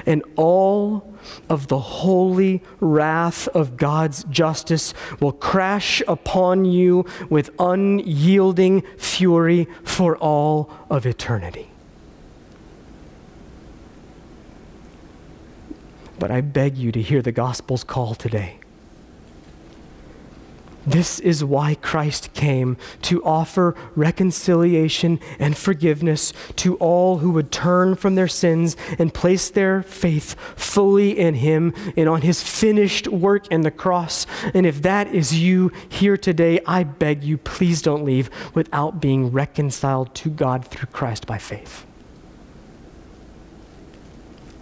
and 0.06 0.22
all 0.36 1.14
of 1.48 1.68
the 1.68 1.78
holy 1.78 2.62
wrath 2.80 3.48
of 3.48 3.76
God's 3.76 4.24
justice 4.24 4.94
will 5.20 5.32
crash 5.32 6.02
upon 6.08 6.64
you 6.64 7.04
with 7.28 7.50
unyielding 7.58 8.82
fury 8.96 9.68
for 9.84 10.16
all 10.16 10.70
of 10.88 11.06
eternity. 11.06 11.70
But 16.20 16.30
I 16.30 16.42
beg 16.42 16.76
you 16.76 16.92
to 16.92 17.02
hear 17.02 17.22
the 17.22 17.32
gospel's 17.32 17.82
call 17.82 18.14
today. 18.14 18.58
This 20.86 21.18
is 21.18 21.42
why 21.42 21.76
Christ 21.76 22.32
came 22.34 22.76
to 23.02 23.24
offer 23.24 23.74
reconciliation 23.96 25.18
and 25.38 25.56
forgiveness 25.56 26.32
to 26.56 26.76
all 26.76 27.18
who 27.18 27.30
would 27.32 27.50
turn 27.50 27.96
from 27.96 28.14
their 28.14 28.28
sins 28.28 28.76
and 28.98 29.12
place 29.12 29.50
their 29.50 29.82
faith 29.82 30.34
fully 30.56 31.18
in 31.18 31.34
Him 31.34 31.74
and 31.96 32.08
on 32.08 32.22
His 32.22 32.42
finished 32.42 33.08
work 33.08 33.46
in 33.48 33.62
the 33.62 33.70
cross. 33.70 34.26
And 34.54 34.66
if 34.66 34.82
that 34.82 35.08
is 35.08 35.38
you 35.38 35.70
here 35.88 36.16
today, 36.16 36.60
I 36.66 36.84
beg 36.84 37.24
you, 37.24 37.38
please 37.38 37.82
don't 37.82 38.04
leave 38.04 38.30
without 38.54 39.00
being 39.00 39.30
reconciled 39.32 40.14
to 40.16 40.30
God 40.30 40.66
through 40.66 40.88
Christ 40.88 41.26
by 41.26 41.38
faith. 41.38 41.86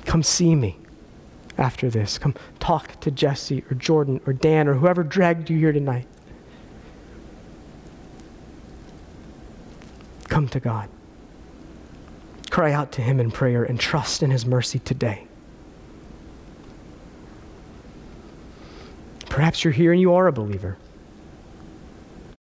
Come 0.05 0.23
see 0.23 0.55
me 0.55 0.78
after 1.59 1.91
this. 1.91 2.19
Come 2.19 2.35
talk 2.61 2.99
to 3.01 3.11
Jesse 3.11 3.65
or 3.71 3.75
Jordan 3.75 4.21
or 4.27 4.33
Dan 4.33 4.69
or 4.69 4.75
whoever 4.75 5.03
dragged 5.03 5.51
you 5.51 5.59
here 5.59 5.73
tonight. 5.73 6.07
Come 10.29 10.49
to 10.49 10.61
God. 10.61 10.89
cry 12.51 12.73
out 12.73 12.93
to 12.93 13.03
Him 13.03 13.21
in 13.21 13.31
prayer 13.31 13.63
and 13.65 13.79
trust 13.79 14.23
in 14.23 14.31
His 14.31 14.47
mercy 14.47 14.79
today. 14.79 15.27
Perhaps 19.29 19.63
you're 19.63 19.73
here 19.73 19.93
and 19.93 20.01
you 20.01 20.15
are 20.15 20.27
a 20.27 20.33
believer. 20.33 20.79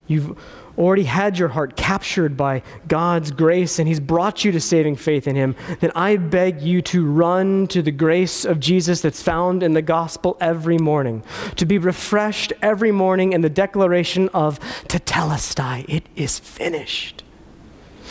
You've 0.08 0.38
already 0.78 1.04
had 1.04 1.38
your 1.38 1.49
heart 1.49 1.78
captured 1.78 2.36
by 2.36 2.62
God's 2.88 3.32
grace 3.32 3.80
and 3.80 3.88
He's 3.88 3.99
brought 3.99 4.43
you 4.43 4.51
to 4.51 4.60
saving 4.60 4.97
faith 4.97 5.28
in 5.28 5.36
Him, 5.36 5.56
then 5.80 5.91
I 5.95 6.18
beg 6.18 6.62
you 6.62 6.82
to 6.84 7.06
run 7.06 7.68
to 7.68 7.82
the 7.82 7.91
grace 7.91 8.43
of 8.43 8.60
Jesus 8.60 9.01
that's 9.01 9.22
found 9.22 9.64
in 9.64 9.74
the 9.74 9.82
gospel 9.82 10.36
every 10.41 10.78
morning, 10.78 11.24
to 11.56 11.66
be 11.66 11.78
refreshed 11.78 12.54
every 12.62 12.91
morning 12.91 13.34
in 13.34 13.41
the 13.41 13.49
declaration 13.49 14.30
of 14.30 14.60
Tetelestai, 14.88 15.86
it 15.88 16.04
is 16.16 16.39
finished. 16.39 17.23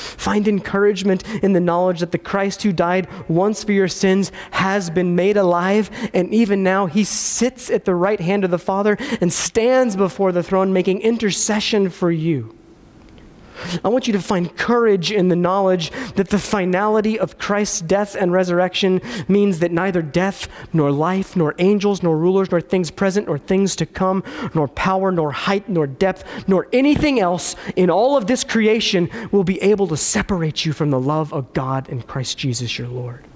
Find 0.02 0.48
encouragement 0.48 1.26
in 1.42 1.52
the 1.52 1.60
knowledge 1.60 2.00
that 2.00 2.12
the 2.12 2.18
Christ 2.18 2.62
who 2.62 2.72
died 2.72 3.08
once 3.28 3.64
for 3.64 3.72
your 3.72 3.88
sins 3.88 4.32
has 4.52 4.90
been 4.90 5.14
made 5.16 5.36
alive, 5.36 5.90
and 6.12 6.32
even 6.32 6.62
now 6.62 6.86
he 6.86 7.04
sits 7.04 7.70
at 7.70 7.84
the 7.84 7.94
right 7.94 8.20
hand 8.20 8.44
of 8.44 8.50
the 8.50 8.58
Father 8.58 8.96
and 9.20 9.32
stands 9.32 9.96
before 9.96 10.32
the 10.32 10.42
throne 10.42 10.72
making 10.72 11.00
intercession 11.00 11.90
for 11.90 12.10
you. 12.10 12.56
I 13.84 13.88
want 13.88 14.06
you 14.06 14.12
to 14.12 14.20
find 14.20 14.54
courage 14.56 15.12
in 15.12 15.28
the 15.28 15.36
knowledge 15.36 15.90
that 16.16 16.28
the 16.28 16.38
finality 16.38 17.18
of 17.18 17.38
Christ's 17.38 17.80
death 17.80 18.14
and 18.14 18.32
resurrection 18.32 19.00
means 19.28 19.58
that 19.60 19.72
neither 19.72 20.02
death, 20.02 20.48
nor 20.72 20.90
life, 20.90 21.36
nor 21.36 21.54
angels, 21.58 22.02
nor 22.02 22.16
rulers, 22.16 22.50
nor 22.50 22.60
things 22.60 22.90
present, 22.90 23.26
nor 23.26 23.38
things 23.38 23.76
to 23.76 23.86
come, 23.86 24.22
nor 24.54 24.68
power, 24.68 25.10
nor 25.12 25.32
height, 25.32 25.68
nor 25.68 25.86
depth, 25.86 26.24
nor 26.48 26.68
anything 26.72 27.20
else 27.20 27.56
in 27.76 27.90
all 27.90 28.16
of 28.16 28.26
this 28.26 28.44
creation 28.44 29.08
will 29.30 29.44
be 29.44 29.60
able 29.62 29.86
to 29.88 29.96
separate 29.96 30.64
you 30.64 30.72
from 30.72 30.90
the 30.90 31.00
love 31.00 31.32
of 31.32 31.52
God 31.52 31.88
in 31.88 32.02
Christ 32.02 32.38
Jesus 32.38 32.78
your 32.78 32.88
Lord. 32.88 33.26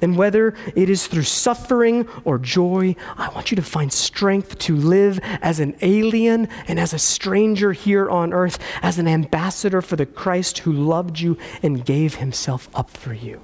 And 0.00 0.16
whether 0.16 0.54
it 0.74 0.88
is 0.88 1.06
through 1.06 1.22
suffering 1.22 2.08
or 2.24 2.38
joy, 2.38 2.96
I 3.16 3.28
want 3.30 3.50
you 3.50 3.56
to 3.56 3.62
find 3.62 3.92
strength 3.92 4.58
to 4.60 4.76
live 4.76 5.18
as 5.22 5.60
an 5.60 5.76
alien 5.82 6.48
and 6.68 6.78
as 6.78 6.92
a 6.92 6.98
stranger 6.98 7.72
here 7.72 8.10
on 8.10 8.32
earth, 8.32 8.58
as 8.82 8.98
an 8.98 9.08
ambassador 9.08 9.82
for 9.82 9.96
the 9.96 10.06
Christ 10.06 10.58
who 10.58 10.72
loved 10.72 11.20
you 11.20 11.38
and 11.62 11.84
gave 11.84 12.16
himself 12.16 12.68
up 12.74 12.90
for 12.90 13.12
you. 13.12 13.40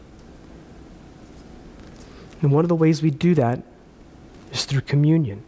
And 2.43 2.53
one 2.53 2.65
of 2.65 2.69
the 2.69 2.77
ways 2.77 3.03
we 3.03 3.11
do 3.11 3.35
that 3.35 3.63
is 4.53 4.65
through 4.65 4.83
communion. 4.83 5.43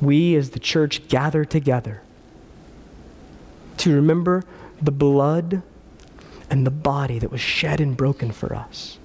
We, 0.00 0.34
as 0.34 0.50
the 0.50 0.58
church, 0.58 1.08
gather 1.08 1.44
together 1.44 2.02
to 3.76 3.94
remember 3.94 4.44
the 4.80 4.90
blood 4.90 5.62
and 6.50 6.66
the 6.66 6.70
body 6.70 7.18
that 7.18 7.30
was 7.30 7.40
shed 7.40 7.80
and 7.80 7.96
broken 7.96 8.32
for 8.32 8.54
us. 8.54 8.98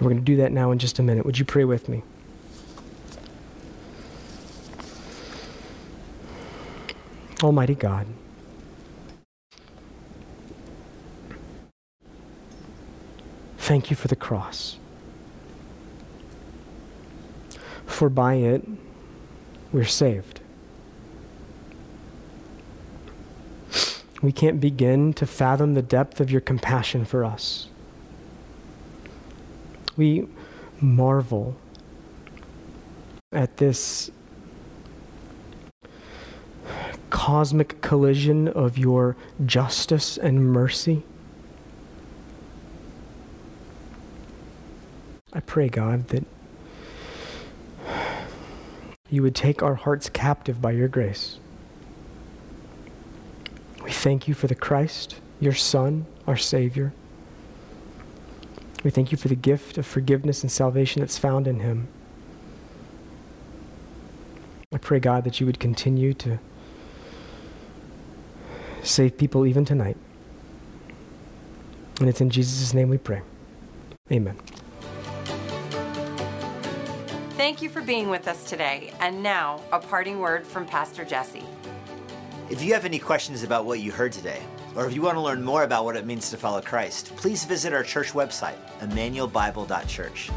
And 0.00 0.06
we're 0.06 0.14
going 0.14 0.24
to 0.24 0.32
do 0.32 0.36
that 0.36 0.50
now 0.50 0.70
in 0.70 0.78
just 0.78 0.98
a 0.98 1.02
minute. 1.02 1.26
Would 1.26 1.38
you 1.38 1.44
pray 1.44 1.64
with 1.64 1.86
me? 1.86 2.02
Almighty 7.42 7.74
God, 7.74 8.06
thank 13.58 13.90
you 13.90 13.96
for 13.96 14.08
the 14.08 14.16
cross. 14.16 14.78
For 17.84 18.08
by 18.08 18.34
it, 18.36 18.66
we're 19.70 19.84
saved. 19.84 20.40
We 24.22 24.32
can't 24.32 24.60
begin 24.60 25.12
to 25.14 25.26
fathom 25.26 25.74
the 25.74 25.82
depth 25.82 26.20
of 26.20 26.30
your 26.30 26.40
compassion 26.40 27.04
for 27.04 27.22
us 27.22 27.69
we 30.00 30.26
marvel 30.80 31.54
at 33.32 33.58
this 33.58 34.10
cosmic 37.10 37.82
collision 37.82 38.48
of 38.48 38.78
your 38.78 39.14
justice 39.44 40.16
and 40.16 40.50
mercy. 40.50 41.02
I 45.34 45.40
pray, 45.40 45.68
God, 45.68 46.08
that 46.08 46.24
you 49.10 49.20
would 49.20 49.34
take 49.34 49.62
our 49.62 49.74
hearts 49.74 50.08
captive 50.08 50.62
by 50.62 50.70
your 50.70 50.88
grace. 50.88 51.38
We 53.84 53.92
thank 53.92 54.26
you 54.26 54.32
for 54.32 54.46
the 54.46 54.54
Christ, 54.54 55.16
your 55.40 55.52
Son, 55.52 56.06
our 56.26 56.38
Savior. 56.38 56.94
We 58.82 58.90
thank 58.90 59.12
you 59.12 59.18
for 59.18 59.28
the 59.28 59.34
gift 59.34 59.76
of 59.76 59.86
forgiveness 59.86 60.42
and 60.42 60.50
salvation 60.50 61.00
that's 61.00 61.18
found 61.18 61.46
in 61.46 61.60
him. 61.60 61.88
I 64.72 64.78
pray, 64.78 65.00
God, 65.00 65.24
that 65.24 65.40
you 65.40 65.46
would 65.46 65.60
continue 65.60 66.14
to 66.14 66.38
save 68.82 69.18
people 69.18 69.46
even 69.46 69.64
tonight. 69.64 69.96
And 71.98 72.08
it's 72.08 72.20
in 72.20 72.30
Jesus' 72.30 72.72
name 72.72 72.88
we 72.88 72.96
pray. 72.96 73.20
Amen. 74.10 74.38
Thank 77.36 77.60
you 77.62 77.68
for 77.68 77.82
being 77.82 78.08
with 78.08 78.28
us 78.28 78.44
today. 78.44 78.92
And 79.00 79.22
now, 79.22 79.62
a 79.72 79.78
parting 79.78 80.20
word 80.20 80.46
from 80.46 80.66
Pastor 80.66 81.04
Jesse. 81.04 81.44
If 82.48 82.62
you 82.62 82.72
have 82.72 82.84
any 82.84 82.98
questions 82.98 83.42
about 83.42 83.64
what 83.64 83.80
you 83.80 83.92
heard 83.92 84.12
today, 84.12 84.40
or 84.76 84.86
if 84.86 84.94
you 84.94 85.02
want 85.02 85.16
to 85.16 85.20
learn 85.20 85.42
more 85.42 85.64
about 85.64 85.84
what 85.84 85.96
it 85.96 86.06
means 86.06 86.30
to 86.30 86.36
follow 86.36 86.60
Christ, 86.60 87.14
please 87.16 87.44
visit 87.44 87.72
our 87.72 87.82
church 87.82 88.12
website, 88.12 88.56
immanuelbible.church. 88.80 90.30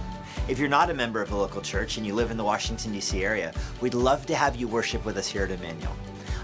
If 0.47 0.59
you're 0.59 0.67
not 0.67 0.89
a 0.89 0.93
member 0.93 1.21
of 1.21 1.31
a 1.31 1.37
local 1.37 1.61
church 1.61 1.97
and 1.97 2.05
you 2.05 2.13
live 2.13 2.31
in 2.31 2.37
the 2.37 2.43
Washington, 2.43 2.91
D.C. 2.91 3.23
area, 3.23 3.53
we'd 3.79 3.93
love 3.93 4.25
to 4.25 4.35
have 4.35 4.55
you 4.55 4.67
worship 4.67 5.05
with 5.05 5.17
us 5.17 5.29
here 5.29 5.43
at 5.43 5.51
Immanuel. 5.51 5.95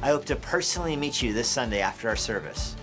I 0.01 0.07
hope 0.07 0.23
to 0.25 0.35
personally 0.37 0.95
meet 0.95 1.21
you 1.21 1.33
this 1.33 1.49
Sunday 1.49 1.81
after 1.81 2.07
our 2.07 2.15
service. 2.15 2.75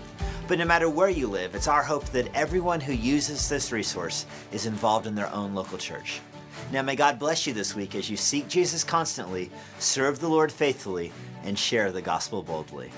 But 0.47 0.59
no 0.59 0.65
matter 0.65 0.89
where 0.89 1.09
you 1.09 1.27
live, 1.27 1.55
it's 1.55 1.67
our 1.67 1.81
hope 1.81 2.05
that 2.11 2.33
everyone 2.35 2.79
who 2.79 2.93
uses 2.93 3.49
this 3.49 3.71
resource 3.71 4.25
is 4.51 4.65
involved 4.65 5.07
in 5.07 5.15
their 5.15 5.33
own 5.33 5.55
local 5.55 5.77
church. 5.77 6.21
Now, 6.71 6.81
may 6.81 6.95
God 6.95 7.17
bless 7.17 7.47
you 7.47 7.53
this 7.53 7.75
week 7.75 7.95
as 7.95 8.09
you 8.09 8.17
seek 8.17 8.47
Jesus 8.47 8.83
constantly, 8.83 9.49
serve 9.79 10.19
the 10.19 10.29
Lord 10.29 10.51
faithfully, 10.51 11.11
and 11.43 11.57
share 11.57 11.91
the 11.91 12.01
gospel 12.01 12.43
boldly. 12.43 12.91